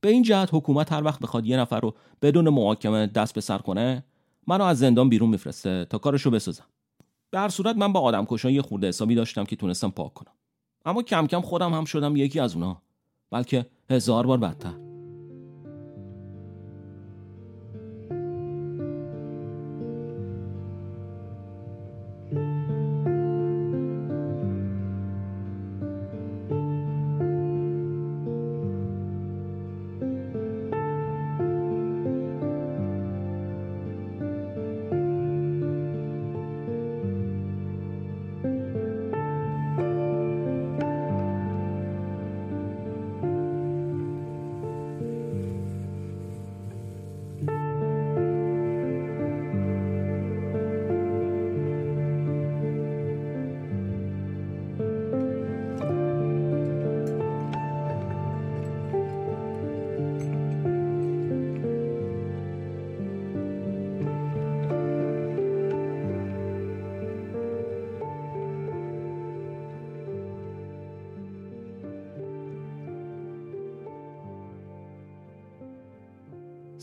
[0.00, 3.58] به این جهت حکومت هر وقت بخواد یه نفر رو بدون محاکمه دست به سر
[3.58, 4.04] کنه
[4.46, 6.64] منو از زندان بیرون میفرسته تا کارشو بسازم.
[7.30, 10.32] به هر صورت من با آدم کشان یه خورده حسابی داشتم که تونستم پاک کنم.
[10.84, 12.82] اما کم کم خودم هم شدم یکی از اونا
[13.30, 14.89] بلکه هزار بار بدتر.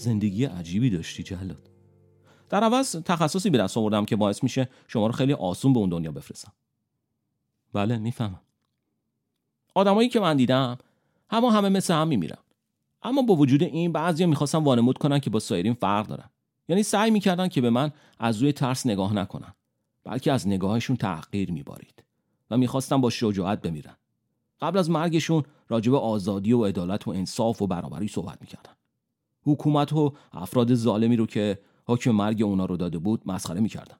[0.08, 1.70] زندگی عجیبی داشتی جلاد
[2.50, 5.90] در عوض تخصصی به دست آوردم که باعث میشه شما رو خیلی آسون به اون
[5.90, 6.52] دنیا بفرستم.
[7.74, 8.42] بله می‌فهمم.
[9.76, 10.78] آدمایی که من دیدم
[11.30, 12.38] همه همه مثل هم میمیرن.
[13.04, 16.30] اما با وجود این بعضیا می‌خواستن وانمود کنن که با سایرین فرق دارن.
[16.68, 19.54] یعنی سعی می‌کردن که به من از روی ترس نگاه نکنن
[20.04, 22.04] بلکه از نگاهشون تحقیر میبارید
[22.52, 23.96] و می‌خواستن با شجاعت بمیرن.
[24.62, 28.77] قبل از مرگشون راجب آزادی و عدالت و انصاف و برابری صحبت می‌کردن.
[29.48, 33.96] حکومت و افراد ظالمی رو که حکم مرگ اونا رو داده بود مسخره می‌کردن.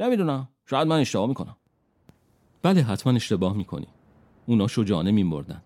[0.00, 0.48] نمی‌دونم.
[0.66, 1.56] شاید من اشتباه می‌کنم.
[2.62, 3.86] بله حتما اشتباه می‌کنی.
[4.46, 5.62] اونا شجاعانه میمردن.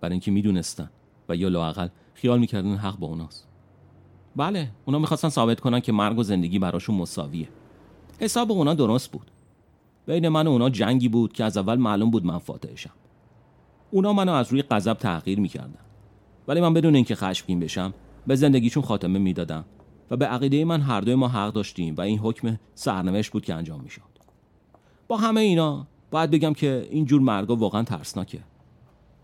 [0.00, 0.90] برای اینکه می‌دونستن
[1.28, 3.48] و یا لاقل خیال می‌کردن حق با اوناست.
[4.36, 7.48] بله اونا می‌خواستن ثابت کنن که مرگ و زندگی براشون مساویه.
[8.20, 9.30] حساب اونا درست بود.
[10.06, 12.92] بین من و اونا جنگی بود که از اول معلوم بود من فاتحشم
[13.90, 15.84] اونا منو از روی غضب تغییر می‌کردن.
[16.48, 17.94] ولی من بدون اینکه خشمگین بشم
[18.26, 19.64] به زندگیشون خاتمه می‌دادم
[20.10, 23.54] و به عقیده من هر دوی ما حق داشتیم و این حکم سرنوشت بود که
[23.54, 24.02] انجام می‌شد.
[25.08, 28.40] با همه اینا باید بگم که این جور مرگا واقعا ترسناکه.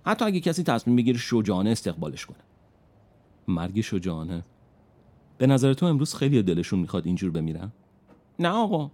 [0.07, 2.39] حتی اگه کسی تصمیم بگیره شجاعانه استقبالش کنه.
[3.49, 4.45] مرگ شجاعانه.
[5.39, 7.73] به نظر تو امروز خیلی دلشون می‌خواد اینجور بمیرن؟
[8.39, 8.91] نه آقا.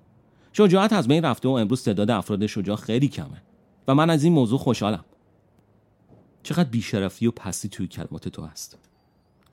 [0.53, 3.42] شجاعت از بین رفته و امروز تعداد افراد شجاع خیلی کمه
[3.88, 5.05] و من از این موضوع خوشحالم.
[6.42, 8.79] چقدر بیشرفی و پستی توی کلمات تو هست.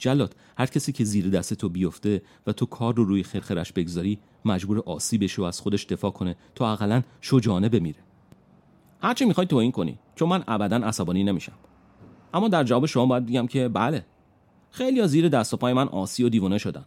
[0.03, 4.19] جلاد هر کسی که زیر دست تو بیفته و تو کار رو روی خرخرش بگذاری
[4.45, 7.99] مجبور آسی بشه و از خودش دفاع کنه تا اقلا شجاعانه بمیره.
[9.01, 11.53] هرچی می‌خوای تو این کنی چون من ابدا عصبانی نمیشم.
[12.33, 14.05] اما در جواب شما باید بگم که بله.
[14.71, 16.85] خیلی ها زیر دست و پای من آسی و دیوانه شدن.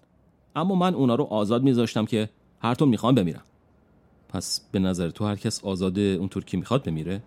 [0.56, 3.44] اما من اونا رو آزاد میذاشتم که هر طور می‌خوام بمیرم.
[4.28, 7.22] پس به نظر تو هر کس آزاده اونطور که می‌خواد بمیره؟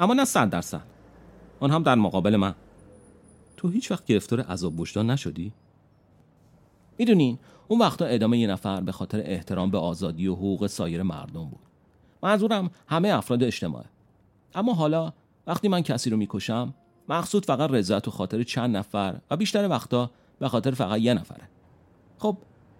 [0.00, 0.86] اما نه صد درصد.
[1.60, 2.54] آن هم در مقابل من.
[3.64, 5.52] تو هیچ وقت گرفتار عذاب وجدان نشدی؟
[6.98, 11.44] می‌دونین اون وقتا ادامه یه نفر به خاطر احترام به آزادی و حقوق سایر مردم
[11.44, 11.60] بود.
[12.22, 13.84] منظورم همه افراد اجتماعه.
[14.54, 15.12] اما حالا
[15.46, 16.74] وقتی من کسی رو می‌کشم
[17.08, 21.48] مقصود فقط رضایت و خاطر چند نفر و بیشتر وقتا به خاطر فقط یه نفره.
[22.18, 22.36] خب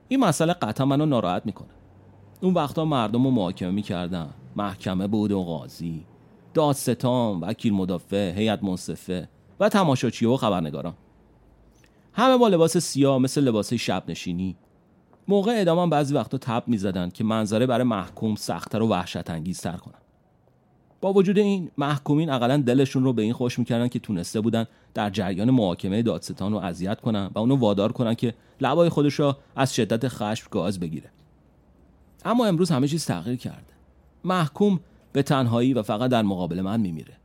[0.09, 1.75] این مسئله قطعا منو ناراحت می‌کنه.
[2.41, 4.31] اون وقتا مردم رو محاکمه می‌کردن.
[4.57, 6.07] محکمه بود و قاضی
[6.55, 9.29] دادستان وکیل مدافع هیئت منصفه.
[9.61, 10.95] و تماشاچی و خبرنگاران.
[12.13, 14.57] همه با لباس سیاه مثل لباس شب نشینی
[15.29, 19.99] موقع ادامه بعضی وقتا تب می‌زدن که منظره برای محکوم سختتر و وحشت انگیزتر کنن
[21.01, 25.11] با وجود این محکومین اقلا دلشون رو به این خوش می‌کردن که تونسته بودن در
[25.11, 29.75] جریان محاکمه دادستان رو اذیت کنن و اونو وادار کنن که لبای خودش را از
[29.75, 31.11] شدت خشم گاز بگیره.
[32.25, 33.75] اما امروز همه چیز تغییر کرده.
[34.25, 34.81] محکوم
[35.13, 37.17] به تنهایی و فقط در مقابل من میمیره.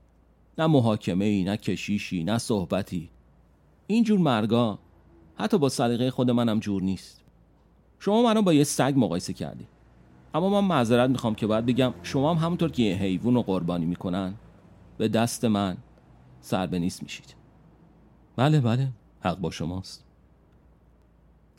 [0.59, 3.09] نه محاکمه ای نه کشیشی نه صحبتی.
[3.87, 4.79] اینجور مرگا
[5.35, 7.23] حتی با سلیقه خود منم جور نیست.
[7.99, 9.67] شما منو با یه سگ مقایسه کردی.
[10.33, 13.85] اما من معذرت می‌خوام که باید بگم شما هم همونطور که یه حیوان رو قربانی
[13.85, 14.33] می‌کنن
[14.97, 15.77] به دست من
[16.41, 17.35] سر به نیست میشید.
[18.35, 18.91] بله بله.
[19.19, 20.05] حق با شماست.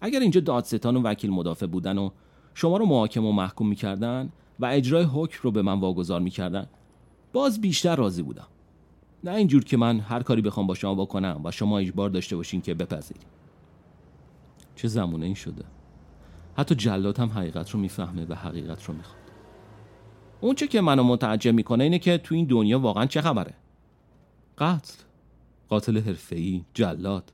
[0.00, 2.10] اگر اینجا دادستان و وکیل مدافع بودن و
[2.54, 6.66] شما رو محاکم و محکوم می‌کردن و اجرای حکم رو به من واگذار می‌کردن
[7.32, 8.46] باز بیشتر راضی بودم.
[9.24, 12.60] نه اینجور که من هر کاری بخوام با شما بکنم و شما اجبار داشته باشین
[12.60, 13.26] که بپذیرید.
[14.76, 15.64] چه زمونه این شده؟
[16.56, 19.20] حتی جلات هم حقیقت رو می‌فهمه و حقیقت رو می‌خواد.
[20.40, 23.54] اون چه که منو متعجب می‌کنه اینه که تو این دنیا واقعا چه خبره؟
[24.58, 24.94] قتل
[25.68, 27.32] قاتل حرفه‌ای جلاد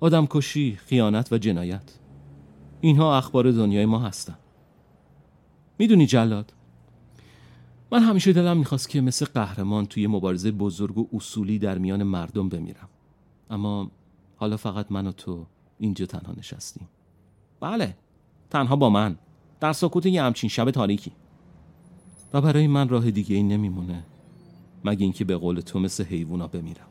[0.00, 1.98] آدمکشی خیانت و جنایت.
[2.80, 4.38] اینها اخبار دنیای ما هستن.
[5.78, 6.52] می‌دونی جلاد؟
[7.92, 12.48] من همیشه دلم می‌خواست که مثل قهرمان توی مبارزه بزرگ و اصولی در میان مردم
[12.48, 12.88] بمیرم.
[13.50, 13.90] اما
[14.36, 15.46] حالا فقط من و تو
[15.78, 16.88] اینجا تنها نشستیم.
[17.60, 17.96] بله
[18.50, 19.16] تنها با من.
[19.60, 21.12] در سکوت یه همچین شب تاریکی.
[22.32, 24.04] و برای من راه دیگه این نمیمونه
[24.84, 26.86] مگه اینکه به قول تو مثل حیوونا بمیرم.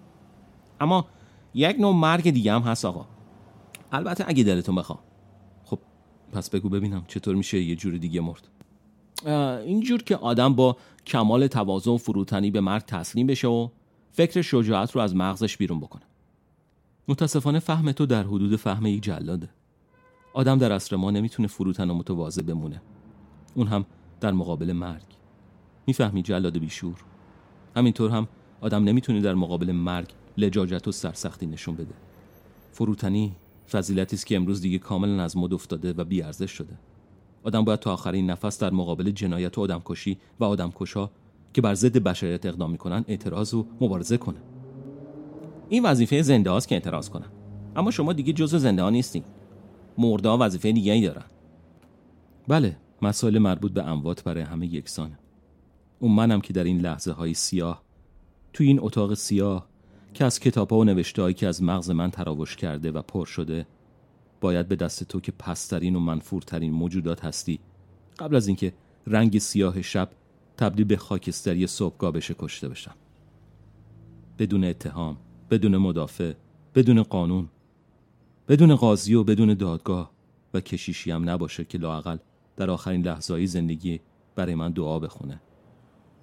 [0.80, 1.06] اما
[1.54, 3.06] یک نوع مرگ دیگه هم هست آقا.
[3.92, 5.00] البته اگه دلتون بخوام
[5.66, 5.80] خب
[6.34, 8.48] پس بگو ببینم چطور میشه یه جور دیگه مرد.
[9.66, 13.70] اینجور که آدم با کمال توازن فروتنی به مرگ تسلیم بشه و
[14.12, 16.04] فکر شجاعت رو از مغزش بیرون بکنه.
[17.08, 19.50] متاسفانه فهم تو در حدود فهم یک جلاده.
[20.34, 22.82] آدم در عصر ما نمی‌تونه فروتن و متواضع بمونه.
[23.56, 23.86] اون هم
[24.22, 25.04] در مقابل مرگ.
[25.88, 26.96] می‌فهمی جلاد بیشور؟
[27.76, 28.28] همینطور هم
[28.62, 31.94] آدم نمی‌تونه در مقابل مرگ لجاجت و سرسختی نشون بده.
[32.72, 33.36] فروتنی
[33.70, 36.78] فضیلتی است که امروز دیگه کاملا از مد افتاده و بیارزش شده.
[37.44, 41.10] آدم باید تا آخرین نفس در مقابل جنایت و آدمکشی و آدمکشا
[41.54, 44.38] که بر ضد بشریت اقدام می‌کنن اعتراض و مبارزه کنه.
[45.70, 47.28] این وظیفه زنده که اعتراض کنن.
[47.76, 49.24] اما شما دیگه جزء زنده ها نیستین.
[49.98, 51.26] مردا وظیفه دیگری دارن.
[52.48, 55.20] بله مسائل مربوط به اموات برای همه یکسانه.
[56.00, 57.82] اون منم که در این لحظه های سیاه
[58.54, 59.68] توی این اتاق سیاه
[60.14, 63.66] که از کتاب ها و نوشته که از مغز من تراوش کرده و پر شده
[64.42, 67.60] باید به دست تو که پسترین و منفورترین موجودات هستی.
[68.20, 68.74] قبل از اینکه
[69.08, 70.10] رنگ سیاه شب
[70.58, 72.96] تبدیل به خاکستری صبحگاه بشه کشته بشم.
[74.40, 75.18] بدون اتهام
[75.50, 76.34] بدون مدافع
[76.76, 77.50] بدون قانون
[78.48, 80.12] بدون قاضی و بدون دادگاه.
[80.54, 82.18] و کشیشی هم نباشه که لاقل
[82.56, 84.00] در آخرین لحظه زندگی
[84.36, 85.42] برای من دعا بخونه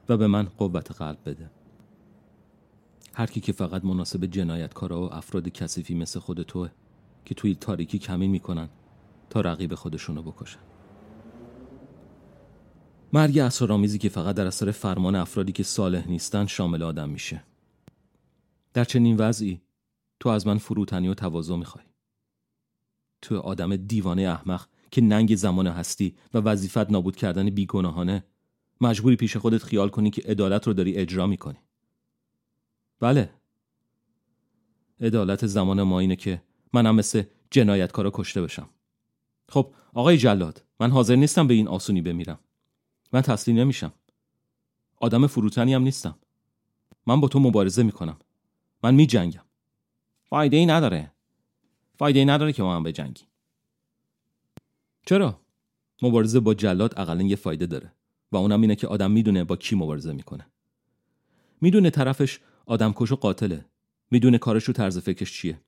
[0.09, 1.51] و به من قوت قلب بده.
[3.15, 6.71] هر کی که فقط مناسب جنایتکارا و افراد کثیفی مثل خود توه
[7.25, 8.69] که توی تاریکی کمین می‌کنن
[9.31, 10.61] تا رقیب خودشونو بکشن.
[13.13, 17.43] مرگ اسرارآمیزی که فقط در اثر فرمان افرادی که صالح نیستن شامل آدم میشه.
[18.75, 19.61] در چنین وضعی
[20.21, 21.85] تو از من فروتنی و تواضع می‌خوای.
[23.23, 28.25] تو آدم دیوانه احمق که ننگ زمان هستی و وظیفت نابود کردن بیگناهانه
[28.81, 31.59] مجبوری پیش خودت خیال کنی که عدالت رو داری اجرا می‌کنی.
[33.01, 33.31] بله.
[35.01, 38.69] عدالت زمان ما اینه که منم مثل جنایتکارا کشته بشم.
[39.49, 42.39] خب آقای جلاد من حاضر نیستم به این آسونی بمیرم.
[43.13, 43.93] من تسلیم نمیشم.
[44.97, 46.19] آدم فروتنی هم نیستم.
[47.07, 48.19] من با تو مبارزه می‌کنم.
[48.83, 49.45] من میجنگم.
[50.25, 51.13] فایده ای نداره.
[51.99, 53.27] فایده ای نداره که ما هم بجنگیم
[55.07, 55.41] چرا؟
[56.03, 57.93] مبارزه با جلاد اقلا یه فایده داره
[58.33, 60.47] و اونم اینه که آدم می‌دونه با کی مبارزه می‌کنه.
[61.61, 63.65] می‌دونه طرفش آدمکش و قاتله.
[64.11, 65.61] می‌دونه کارش و طرز فکرش چیه.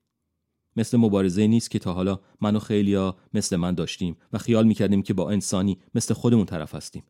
[0.76, 5.02] مثل مبارزه نیست که تا حالا من و خیلیا مثل من داشتیم و خیال می‌کردیم
[5.02, 7.02] که با انسانی مثل خودمون طرف هستیم.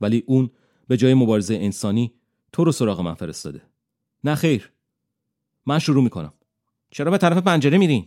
[0.00, 0.50] ولی اون
[0.88, 2.12] به جای مبارزه انسانی
[2.52, 3.62] تو رو سراغ من فرستاده.
[4.24, 4.72] نه خیر.
[5.66, 6.32] من شروع می‌کنم.
[6.90, 8.06] چرا به طرف پنجره میرین؟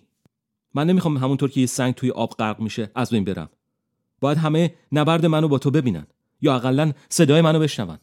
[0.74, 3.50] من نمی‌خوام همونطور که یه سنگ توی آب غرق میشه از بین برم.
[4.20, 6.08] باید همه نبرد منو با تو ببینن
[6.42, 7.98] یا اقلا صدای منو بشنون.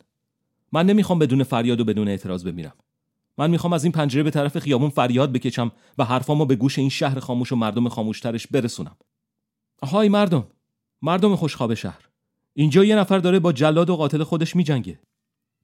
[0.73, 2.75] من نمی‌خوام بدون فریاد و بدون اعتراض بمیرم.
[3.39, 6.89] من می‌خوام از این پنجره به طرف خیابون فریاد بکشم و حرفامو به گوش این
[6.89, 8.97] شهر خاموش و مردم خاموشترش برسونم.
[9.83, 10.47] آهای مردم
[11.03, 12.09] مردم خوشخواب شهر.
[12.53, 15.01] اینجا یه نفر داره با جلاد و قاتل خودش میجنگه.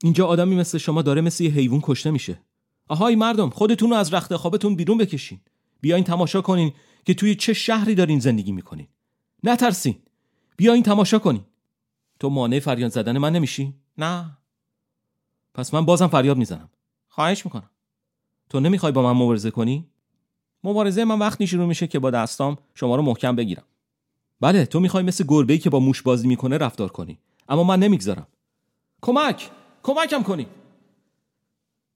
[0.02, 2.40] اینجا آدمی مثل شما داره مثل یه حیوان کشته میشه.
[2.88, 5.40] آهای مردم خودتون رو از رخت خوابتون بیرون بکشین.
[5.80, 6.72] بیاین تماشا کنین
[7.04, 8.88] که توی چه شهری دارین زندگی می‌کنین.
[9.44, 9.94] نترسین.
[10.56, 11.44] بیاین تماشا کنین.
[12.20, 14.38] تو مانع فریاد زدن من نمیشی؟ نه.
[15.54, 16.70] پس من بازم فریاد می‌زنم.
[17.20, 17.70] خواهش می‌کنم.
[18.48, 19.86] تو نمی‌خوای با من مبارزه کنی؟
[20.64, 23.64] مبارزه من وقتی شروع میشه که با دستام شما رو محکم بگیرم.
[24.40, 27.18] بله تو می‌خوای مثل گربه‌ای که با موش بازی می‌کنه رفتار کنی.
[27.48, 28.26] اما من نمی‌گذارم.
[29.02, 29.50] کمک!
[29.82, 30.46] کمکم کنی!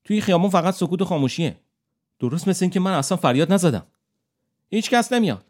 [0.04, 1.56] توی خیامون فقط سکوت و خاموشیه.
[2.18, 3.86] درست مثل اینکه من اصلا فریاد نزدم.
[4.70, 5.44] هیچ کس نمیاد.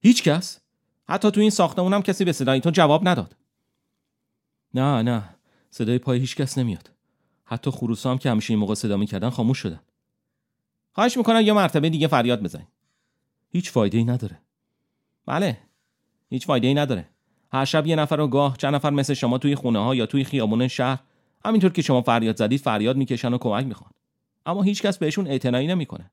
[0.00, 0.60] هیچ کس؟
[1.08, 3.36] حتی تو این ساختمونم کسی به صدای تو جواب نداد.
[4.74, 5.34] نه نه.
[5.70, 6.90] صدای پای هیچ کس نمیاد.
[7.50, 9.80] حتی خروسا هم که همیشه این موقع صدا می‌کردن خاموش شدن.
[10.92, 12.66] خواهش می‌کنم یه مرتبه دیگه فریاد بزنی
[13.50, 14.38] هیچ فایده ای نداره.
[15.26, 15.58] بله
[16.28, 17.08] هیچ فایده ای نداره.
[17.52, 20.24] هر شب یه نفر و گاه چند نفر مثل شما توی خونه ها یا توی
[20.24, 21.00] خیابون شهر
[21.44, 23.90] همینطور که شما فریاد زدید فریاد می‌کشن و کمک می‌خوان.
[24.46, 26.10] اما هیچکس بهشون اعتنایی نمی‌کنه.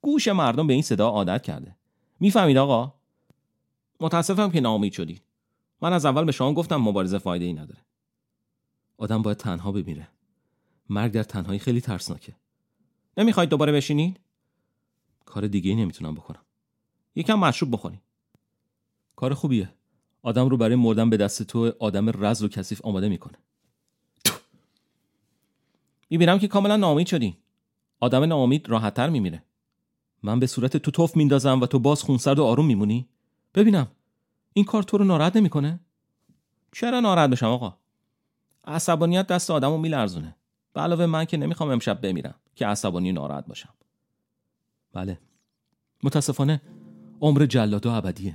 [0.00, 1.76] گوش مردم به این صدا عادت کرده.
[2.20, 2.94] می‌فهمید آقا؟
[4.00, 5.22] متاسفم که ناامید شدید.
[5.80, 7.80] من از اول به شما گفتم مبارزه فایده ای نداره.
[8.98, 10.08] آدم باید تنها بمیره.
[10.88, 12.34] مرگ در تنهایی خیلی ترسناکه.
[13.16, 14.20] نمی‌خواید دوباره بشینید؟
[15.24, 16.42] کار دیگه ای نمی‌تونم بکنم.
[17.14, 18.00] یکم مشروب بخورید
[19.16, 19.72] کار خوبیه.
[20.22, 23.38] آدم رو برای مردن به دست تو آدم رز و کثیف آماده می‌کنه.
[26.10, 27.36] می‌بینم که کاملا ناامید شدی
[28.00, 29.42] آدم ناامید راحتتر میمیره.
[30.22, 33.08] من به صورت تو توف میندازم و تو باز خونسرد و آروم میمونی؟
[33.54, 33.90] ببینم.
[34.52, 35.80] این کار تو رو ناراحت نمی‌کنه؟
[36.72, 37.78] چرا ناراحت بشم آقا؟
[38.64, 40.36] عصبانیت دست آدمو میلرزونه.
[40.72, 43.74] به علاوه من که نمی‌خوام امشب بمیرم که عصبانی ناراحت باشم.
[44.92, 45.18] بله.
[46.02, 46.62] متاسفانه
[47.20, 48.34] عمر جلاد و ابدیه.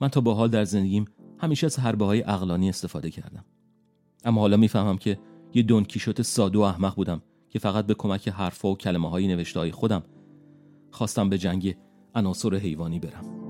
[0.00, 1.04] من تا به حال در زندگیم
[1.38, 3.44] همیشه از حربه های اقلانی استفاده کردم.
[4.24, 5.18] اما حالا می‌فهمم که
[5.54, 9.28] یه دون کیشوت ساده و احمق بودم که فقط به کمک حرفها و کلمه های
[9.28, 10.02] نوشته های خودم
[10.90, 11.76] خواستم به جنگ
[12.14, 13.41] عناصر حیوانی برم.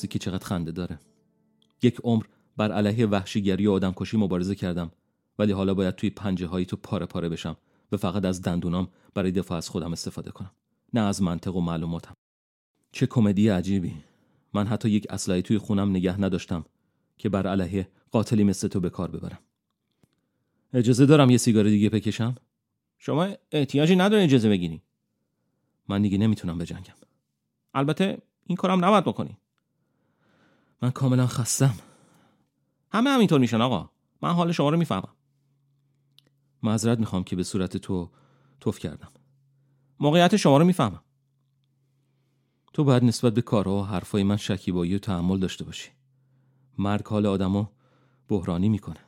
[0.00, 0.98] راستی که چقدر خنده داره.
[1.82, 2.24] یک عمر
[2.56, 4.90] بر علیه وحشیگری و آدمکشی مبارزه کردم
[5.38, 7.56] ولی حالا باید توی پنجه هایی تو پاره پاره بشم
[7.92, 10.50] و فقط از دندونام برای دفاع از خودم استفاده کنم.
[10.94, 12.14] نه از منطق و معلوماتم.
[12.92, 13.94] چه کمدی عجیبی.
[14.54, 16.64] من حتی یک اسلحه توی خونم نگه نداشتم
[17.18, 19.38] که بر علیه قاتلی مثل تو به کار ببرم.
[20.72, 22.34] اجازه دارم یه سیگار دیگه بکشم؟
[22.98, 24.82] شما احتیاجی نداره اجازه بگیری
[25.88, 26.94] من دیگه نمی‌تونم بجنگم.
[27.74, 29.36] البته این کارم نباید بکنی
[30.82, 31.74] من کاملا خستم.
[32.92, 33.90] همه همینطور میشن آقا.
[34.22, 35.14] من حال شما رو می‌فهمم.
[36.62, 38.10] معذرت می‌خوام که به صورت تو
[38.60, 39.08] توف کردم.
[40.00, 41.02] موقعیت شما رو می‌فهمم.
[42.72, 45.90] تو باید نسبت به کارها و حرفای من شکیبایی و تحمل داشته باشی.
[46.78, 47.66] مرگ حال آدمو
[48.28, 49.00] بحرانی می‌کنه.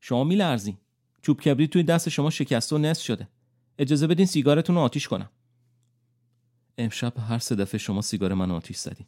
[0.00, 0.76] شما میلرزین.
[1.22, 3.28] چوب کبریت توی دست شما شکسته و نصف شده.
[3.78, 5.30] اجازه بدین سیگارتون رو آتیش کنم.
[6.78, 9.06] امشب هر سه دفعه شما سیگار من آتیش زدین.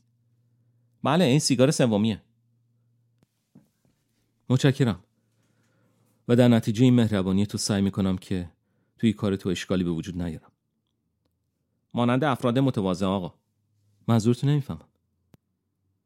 [1.02, 2.22] بله این سیگار سومیه.
[4.48, 5.04] متشکرم.
[6.28, 8.50] و در نتیجه این مهربانی تو سعی می‌کنم که
[8.98, 10.52] توی کار تو اشکالی به وجود نیارم.
[11.94, 13.34] مانند افراد متواضع آقا.
[14.08, 14.88] منظورتو نمی‌فهمم.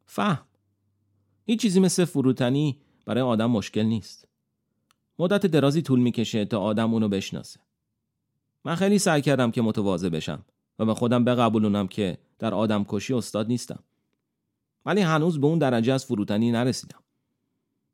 [0.06, 0.44] فهم.
[1.44, 4.28] هیچ چیزی مثل فروتنی برای آدم مشکل نیست.
[5.18, 7.60] مدت درازی طول می‌کشه تا آدم اونو بشناسه.
[8.64, 10.44] من خیلی سعی کردم که متواضع بشم
[10.78, 13.84] و به خودم بقبولونم که در آدم کشی استاد نیستم.
[14.86, 17.02] ولی هنوز به اون درجه از فروتنی نرسیدم.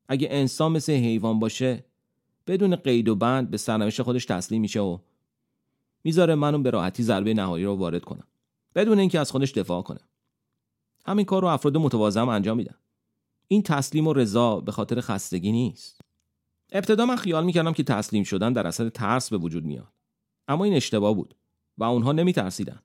[0.08, 1.84] اگه انسان مثل حیوان باشه
[2.46, 4.98] بدون قید و بند به سرنوشت خودش تسلیم میشه و
[6.04, 8.26] می‌ذاره منو به راحتی ضربه نهایی رو وارد کنم.
[8.74, 10.00] بدون اینکه از خودش دفاع کنه.
[11.06, 12.74] همین کار رو افراد متواضع انجام میدن.
[13.48, 16.00] این تسلیم و رضا به خاطر خستگی نیست.
[16.72, 19.92] ابتدا من خیال می‌کردم که تسلیم شدن در اثر ترس به وجود میاد.
[20.48, 21.34] اما این اشتباه بود
[21.78, 22.82] و اونها نمیترسیدن.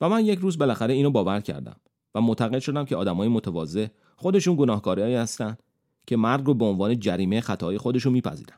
[0.00, 1.76] و من یک روز بالاخره اینو باور کردم.
[2.14, 3.86] و معتقد شدم که آدمای متواضع
[4.16, 5.62] خودشون گناهکارایی هستند
[6.06, 8.56] که مرگ رو به عنوان جریمه خطاهای خودشون میپذیرن.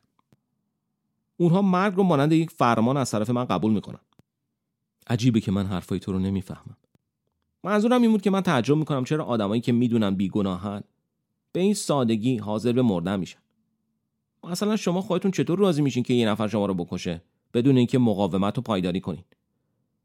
[1.36, 4.00] اونها مرگ رو مانند یک فرمان از طرف من قبول می‌کنن.
[5.07, 6.76] عجیبه که من حرفای تو رو نمی‌فهمم.
[7.64, 10.82] منظورم این بود که من تعجب می‌کنم چرا آدمایی که می‌دونن بیگناهن
[11.52, 13.38] به این سادگی حاضر به مردن میشن
[14.44, 17.22] مثلا شما خودتون چطور راضی میشین که یه نفر شما رو بکشه
[17.55, 19.24] بدون اینکه مقاومت رو پایداری کنین؟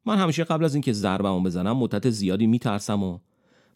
[0.06, 3.20] من همیشه قبل از اینکه ضربمو بزنم مدت زیادی میترسم و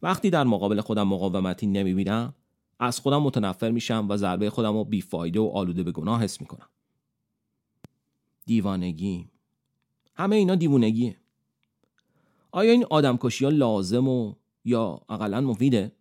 [0.03, 2.33] وقتی در مقابل خودم مقاومتی نمی‌بینم
[2.79, 6.69] از خودم متنفر میشم و ضربه خودم رو بیفایده و آلوده به گناه حس می‌کنم.
[8.45, 9.29] دیوانگی.
[10.15, 11.17] همه اینا دیوونگیه.
[12.51, 14.35] آیا این آدمکشی ها لازم و
[14.65, 15.91] یا اقلا مفیده؟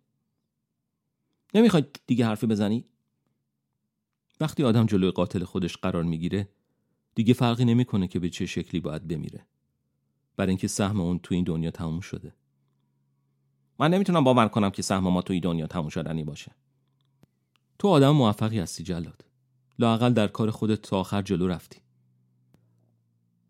[1.53, 2.85] نمی‌خواید دیگه حرفی بزنی؟
[4.39, 6.49] وقتی آدم جلوی قاتل خودش قرار می‌گیره
[7.15, 9.45] دیگه فرقی نمی‌کنه که به چه شکلی باید بمیره.
[10.37, 12.33] برای اینکه سهم اون تو این دنیا تموم شده.
[13.79, 16.51] من نمی‌تونم باور کنم که سهم ما تو این دنیا تموم شدنی باشه.
[17.79, 19.25] تو آدم موفقی هستی جلاد.
[19.79, 21.79] لاقل در کار خودت تا آخر جلو رفتی.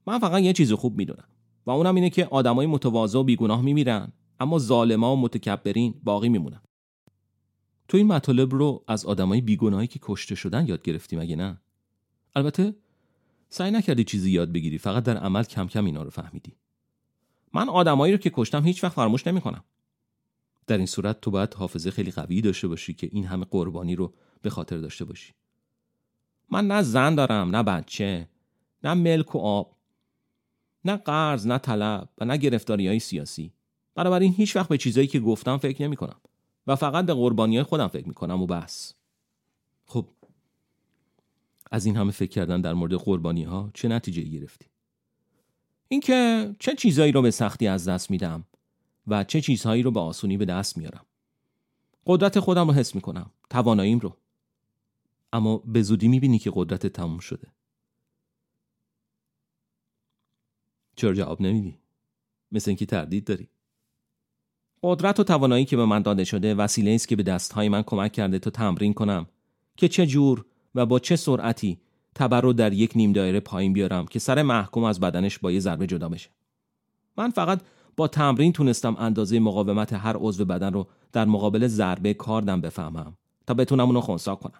[0.07, 1.27] من فقط یه چیز خوب می‌دونم
[1.65, 6.61] و اونم اینه که آدمای متواضع و بیگناه میمیرن اما ظالما و متکبرین باقی میمونن.
[7.87, 11.61] تو این مطالب رو از آدمای بیگناهی که کشته شدن یاد گرفتی مگه نه؟
[12.35, 12.75] البته
[13.49, 16.55] سعی نکردی چیزی یاد بگیری فقط در عمل کم کم اینا رو فهمیدی.
[17.53, 19.63] من آدمایی رو که کشتم هیچ وقت فراموش نمی‌کنم.
[20.67, 24.13] در این صورت تو باید حافظه خیلی قوی داشته باشی که این همه قربانی رو
[24.41, 25.33] به خاطر داشته باشی.
[26.49, 28.29] من نه زن دارم نه بچه
[28.83, 29.75] نه ملک و آب
[30.85, 33.53] نه قرض نه طلب و نه گرفتاری های سیاسی.
[33.95, 36.19] بنابراین هیچ وقت به چیزایی که گفتم فکر نمی کنم
[36.67, 38.93] و فقط به قربانی های خودم فکر می کنم و بس.
[39.85, 40.07] خب
[41.71, 44.65] از این همه فکر کردن در مورد قربانی ها چه نتیجه گرفتی؟
[45.87, 48.43] اینکه چه چیزایی رو به سختی از دست میدم؟
[49.07, 51.05] و چه چیزهایی رو به آسونی به دست میارم.
[52.05, 54.17] قدرت خودم رو حس می‌کنم تواناییم رو.
[55.33, 57.47] اما به زودی می‌بینی که قدرت تموم شده.
[60.95, 61.77] چرا جواب نمیدی؟
[62.51, 63.47] مثل اینکه تردید داری.
[64.83, 68.11] قدرت و توانایی که به من داده شده وسیله است که به دستهای من کمک
[68.11, 69.25] کرده تا تمرین کنم
[69.77, 70.45] که چه جور
[70.75, 71.79] و با چه سرعتی
[72.15, 75.59] تبر رو در یک نیم دایره پایین بیارم که سر محکوم از بدنش با یه
[75.59, 76.29] ضربه جدا بشه.
[77.17, 77.61] من فقط
[77.97, 83.17] با تمرین تونستم اندازه مقاومت هر عضو بدن رو در مقابل ضربه کاردم بفهمم
[83.47, 84.59] تا بتونم اونو خونسا کنم.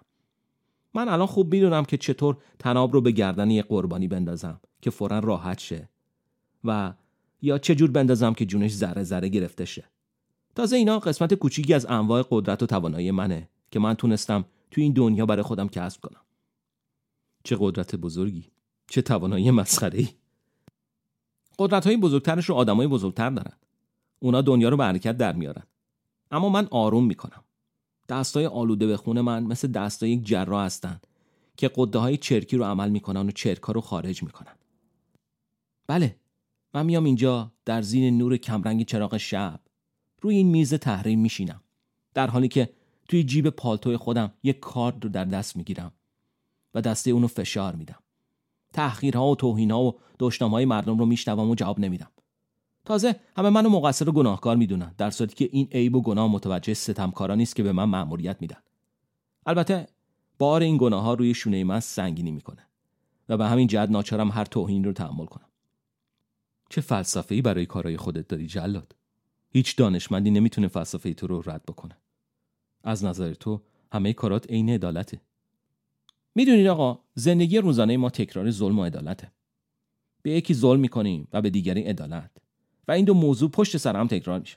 [0.94, 5.18] من الان خوب می‌دونم که چطور تناب رو به گردن یه قربانی بندازم که فورا
[5.18, 5.88] راحت شه
[6.64, 6.92] و
[7.42, 9.84] یا چه جور بندازم که جونش ذره ذره گرفته شه.
[10.54, 14.92] تازه اینا قسمت کوچیکی از انواع قدرت و توانایی منه که من تونستم تو این
[14.92, 16.20] دنیا برای خودم کسب کنم.
[17.44, 18.50] چه قدرت بزرگی
[18.88, 20.08] چه توانایی مسخره ای
[21.58, 23.56] قدرت های بزرگترش رو آدمای بزرگتر دارن.
[24.18, 25.62] اونا دنیا رو به حرکت در میارن.
[26.30, 27.44] اما من آروم می‌کنم.
[28.08, 31.06] دستای آلوده به خون من مثل دستای یک جراح هستند
[31.56, 34.54] که قده های چرکی رو عمل می‌کنن و چرکا رو خارج می‌کنن.
[35.86, 36.16] بله
[36.74, 39.60] من میام اینجا در زین نور کمرنگ چراغ شب.
[40.20, 41.60] روی این میز تحریم میشینم.
[42.14, 42.70] در حالی که
[43.08, 45.92] توی جیب پالتوی خودم یک کارد رو در دست می‌گیرم
[46.74, 47.98] و دسته اونو فشار میدم.
[48.74, 49.94] تحقیرها و توهینها و
[50.40, 52.10] های مردم رو میشنوم و جواب نمیدم.
[52.84, 56.74] تازه همه منو مقصر و گناهکار می‌دونن در صورتی که این عیب و گناه متوجه
[56.74, 58.62] ستمکارا نیست که به من مأموریت میدن.
[59.46, 59.86] البته
[60.38, 62.66] بار این گناه ها روی شونه من سنگینی می‌کنه
[63.28, 65.48] و به همین جهت ناچارم هر توهین رو تحمل کنم.
[66.70, 68.96] چه فلسفه‌ای برای کارهای خودت داری جلاد؟
[69.50, 71.98] هیچ دانشمندی نمی‌تونه فلسفه تو رو رد بکنه.
[72.84, 73.62] از نظر تو
[73.92, 75.20] همه کارات عین عدالته.
[76.34, 79.32] می‌دونید آقا زندگی روزانه ما تکرار ظلم و عدالته.
[80.22, 82.30] به یکی ظلم می‌کنیم و به دیگری عدالت.
[82.88, 84.56] و این دو موضوع پشت سر هم تکرار میشه.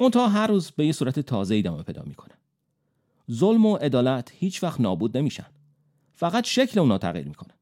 [0.00, 2.34] منتها هر روز به یه صورت تازه ادامه پیدا می‌کنه.
[3.30, 5.46] ظلم و عدالت هیچ وقت نابود نمیشن.
[6.14, 7.54] فقط شکل اونا تغییر می‌کنه.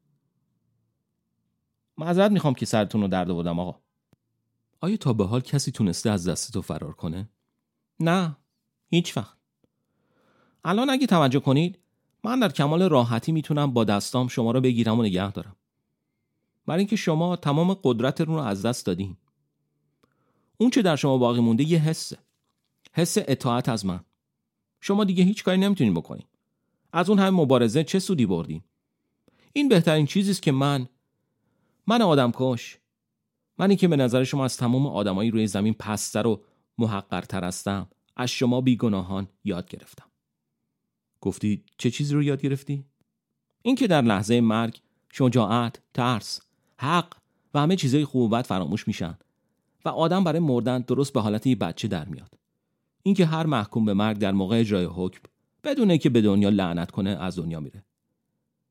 [1.97, 3.79] معذرت می‌خوام که سرتون رو درد آوردم آقا.
[4.81, 7.29] آیا تا به حال کسی تونسته از دست تو فرار کنه؟
[7.99, 8.37] نه
[8.87, 9.37] هیچ وقت.
[10.63, 11.79] الان اگه توجه کنید
[12.23, 15.55] من در کمال راحتی می‌تونم با دستام شما رو بگیرم و نگه دارم.
[16.65, 19.17] برای اینکه شما تمام قدرتتون رو از دست دادین.
[20.57, 22.17] اون چه در شما باقی مونده یه حسه.
[22.93, 23.99] حس اطاعت از من.
[24.81, 26.25] شما دیگه هیچ کاری نمی‌تونین بکنین.
[26.93, 28.61] از اون همه مبارزه چه سودی بردین؟
[29.53, 30.87] این بهترین چیزی است که من
[31.87, 32.77] من آدم کش.
[33.57, 36.41] منی که به نظر شما از تمام آدمایی روی زمین پستر و
[36.77, 40.12] محقرتر هستم از شما بیگناهان یاد گرفتم.
[41.23, 42.85] گفتی چه چیزی رو یاد گرفتی؟
[43.61, 46.41] این که در لحظه مرگ شجاعت، ترس،
[46.77, 47.15] حق
[47.53, 49.17] و همه چیزهای خوب فراموش میشن
[49.85, 52.37] و آدم برای مردن درست به حالت یه بچه در میاد.
[53.03, 55.21] اینکه هر محکوم به مرگ در موقع اجرای حکم
[55.63, 57.85] بدون که به دنیا لعنت کنه از دنیا میره.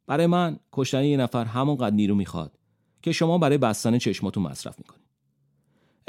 [0.07, 2.59] برای من کشتن یه نفر همونقدر نیرو می‌خواد
[3.03, 5.07] که شما برای بستن چشماتو مصرف می‌کنید.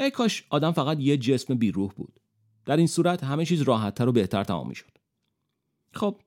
[0.00, 2.20] ای کاش آدم فقط یه جسم بیروح بود.
[2.64, 4.98] در این صورت همه چیز راحتتر و بهتر تمام می‌شد.
[5.92, 6.20] خب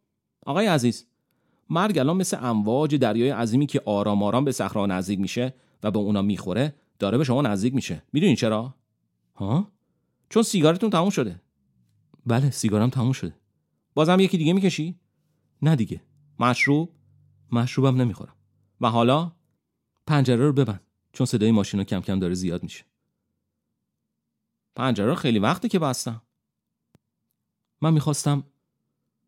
[0.47, 1.07] آقای عزیز
[1.69, 5.99] مرگ الان مثل امواج دریای عظیمی که آرام آرام به صخره نزدیک میشه و به
[5.99, 8.03] اونا می‌خوره داره به شما نزدیک میشه.
[8.13, 8.75] می‌دونین چرا؟
[9.35, 9.71] ها؟
[10.29, 11.41] چون سیگارتون تموم شده.
[12.25, 13.35] بله سیگارم تموم شده.
[13.93, 14.99] بازم یکی دیگه می‌کشی؟
[15.61, 16.01] نه دیگه.
[16.39, 16.95] مشروب؟
[17.51, 18.35] مشروبم نمی‌خورم.
[18.81, 19.31] و حالا
[20.07, 20.81] پنجره رو ببند
[21.13, 22.85] چون صدای ماشین کم کم داره زیاد میشه.
[24.75, 26.21] پنجره خیلی وقته که بستم.
[27.81, 28.43] من می‌خواستم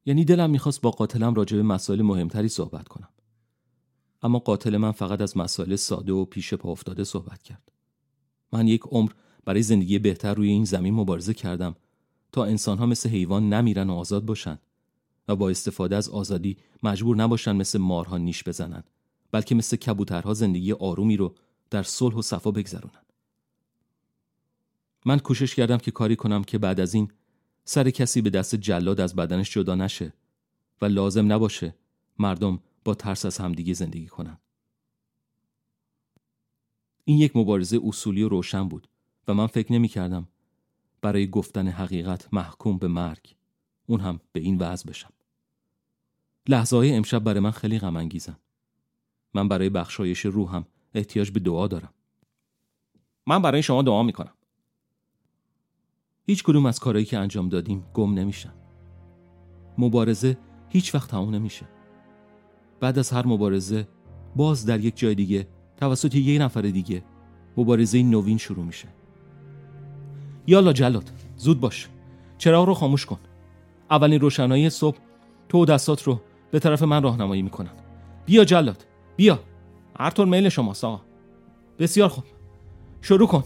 [0.10, 3.10] یعنی دلم می‌خواست با قاتلم راجع به مسائل مهمتری صحبت کنم.
[4.22, 7.72] اما قاتل من فقط از مسائل ساده و پیش پا افتاده صحبت کرد.
[8.54, 9.12] من یک عمر
[9.46, 11.76] برای زندگی بهتر روی این زمین مبارزه کردم
[12.32, 14.60] تا انسانها مثل حیوان نمیرن و آزاد باشن
[15.28, 18.84] و با استفاده از آزادی مجبور نباشن مثل مارها نیش بزنن
[19.32, 21.36] بلکه مثل کبوترها زندگی آرومی رو
[21.70, 23.04] در صلح و صفا بگذرونن.
[25.06, 27.12] من کوشش کردم که کاری کنم که بعد از این
[27.66, 30.14] سر کسی به دست جلاد از بدنش جدا نشه
[30.82, 31.76] و لازم نباشه
[32.20, 34.38] مردم با ترس از همدیگه زندگی کنن.
[37.06, 38.88] این یک مبارزه اصولی و روشن بود
[39.28, 40.28] و من فکر نمی کردم
[41.02, 43.36] برای گفتن حقیقت محکوم به مرگ
[43.86, 45.14] اون هم به این وضع بشم.
[46.48, 48.38] لحظه های امشب برای من خیلی غم انگیزن.
[49.34, 51.94] من برای بخشایش روحم احتیاج به دعا دارم.
[53.28, 54.34] من برای شما دعا می‌کنم.
[56.30, 58.54] هیچ کدوم از کارهایی که انجام دادیم گم نمیشن.
[59.78, 60.38] مبارزه
[60.70, 61.66] هیچ وقت تموم نمیشه.
[62.80, 63.88] بعد از هر مبارزه
[64.36, 67.04] باز در یک جای دیگه توسط یه نفر دیگه
[67.58, 68.88] مبارزه نوین شروع میشه.
[70.48, 71.90] یالا جلاد زود باش.
[72.38, 73.20] چراغ رو خاموش کن.
[73.92, 74.98] اولین روشنایی صبح
[75.50, 76.22] تو و دستات رو
[76.52, 77.74] به طرف من راهنمایی می‌کنن.
[78.26, 79.40] بیا جلاد بیا.
[80.00, 81.02] هر طور میل شما آقا.
[81.80, 82.24] بسیار خوب.
[83.02, 83.44] شروع کن.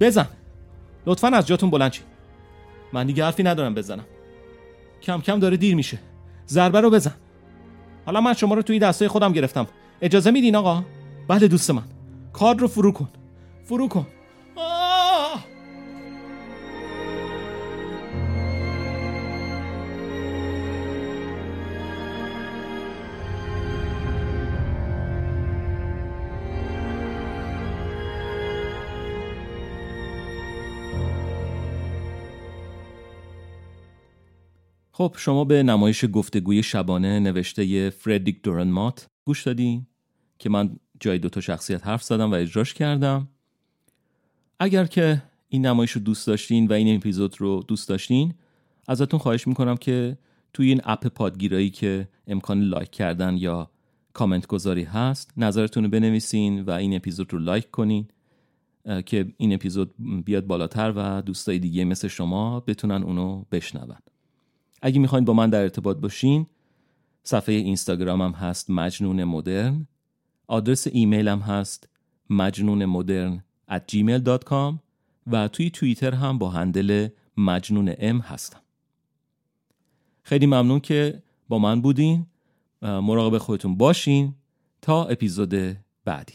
[0.00, 0.26] بزن.
[1.06, 2.04] لطفا از جاتون بلند شید.
[2.92, 4.04] من دیگه حرفی ندارم بزنم.
[5.02, 5.98] کم کم داره دیر میشه.
[6.48, 7.14] ضربه رو بزن.
[8.06, 9.66] حالا من شما رو توی دستای خودم گرفتم.
[10.02, 10.82] اجازه میدین آقا؟
[11.28, 11.82] بله دوست من.
[12.32, 13.08] کار رو فرو کن.
[13.64, 14.06] فرو کن.
[34.96, 37.92] خب شما به نمایش گفتگوی شبانه نوشته
[38.42, 39.86] دورنمات گوش دادین
[40.38, 43.28] که من جای دوتا شخصیت حرف زدم و اجراش کردم.
[44.60, 48.34] اگر که این نمایش رو دوست داشتین و این اپیزود رو دوست داشتین
[48.88, 50.18] ازتون خواهش می‌کنم که
[50.52, 53.70] توی این app پادگیرایی که امکان لایک کردن یا
[54.12, 58.08] کامنت گذاری هست نظرتون رو بنویسین و این اپیزود رو لایک کنین
[59.06, 59.94] که این اپیزود
[60.24, 63.96] بیاد بالاتر و دوستای دیگه مثل شما بتونن اونو بشنون.
[64.86, 66.46] اگه می‌خواین با من در ارتباط باشین
[67.22, 69.86] صفحه اینستاگرامم هست مجنون مدرن.
[70.46, 71.88] آدرس ایمیلم هست
[72.30, 74.74] مجنون مدرن at gmail.com
[75.26, 78.60] و توی توییتر هم با هندل مجنون ام هستم.
[80.22, 82.26] خیلی ممنون که با من بودین.
[82.82, 84.34] مراقب خودتون باشین.
[84.82, 86.34] تا اپیزود بعدی.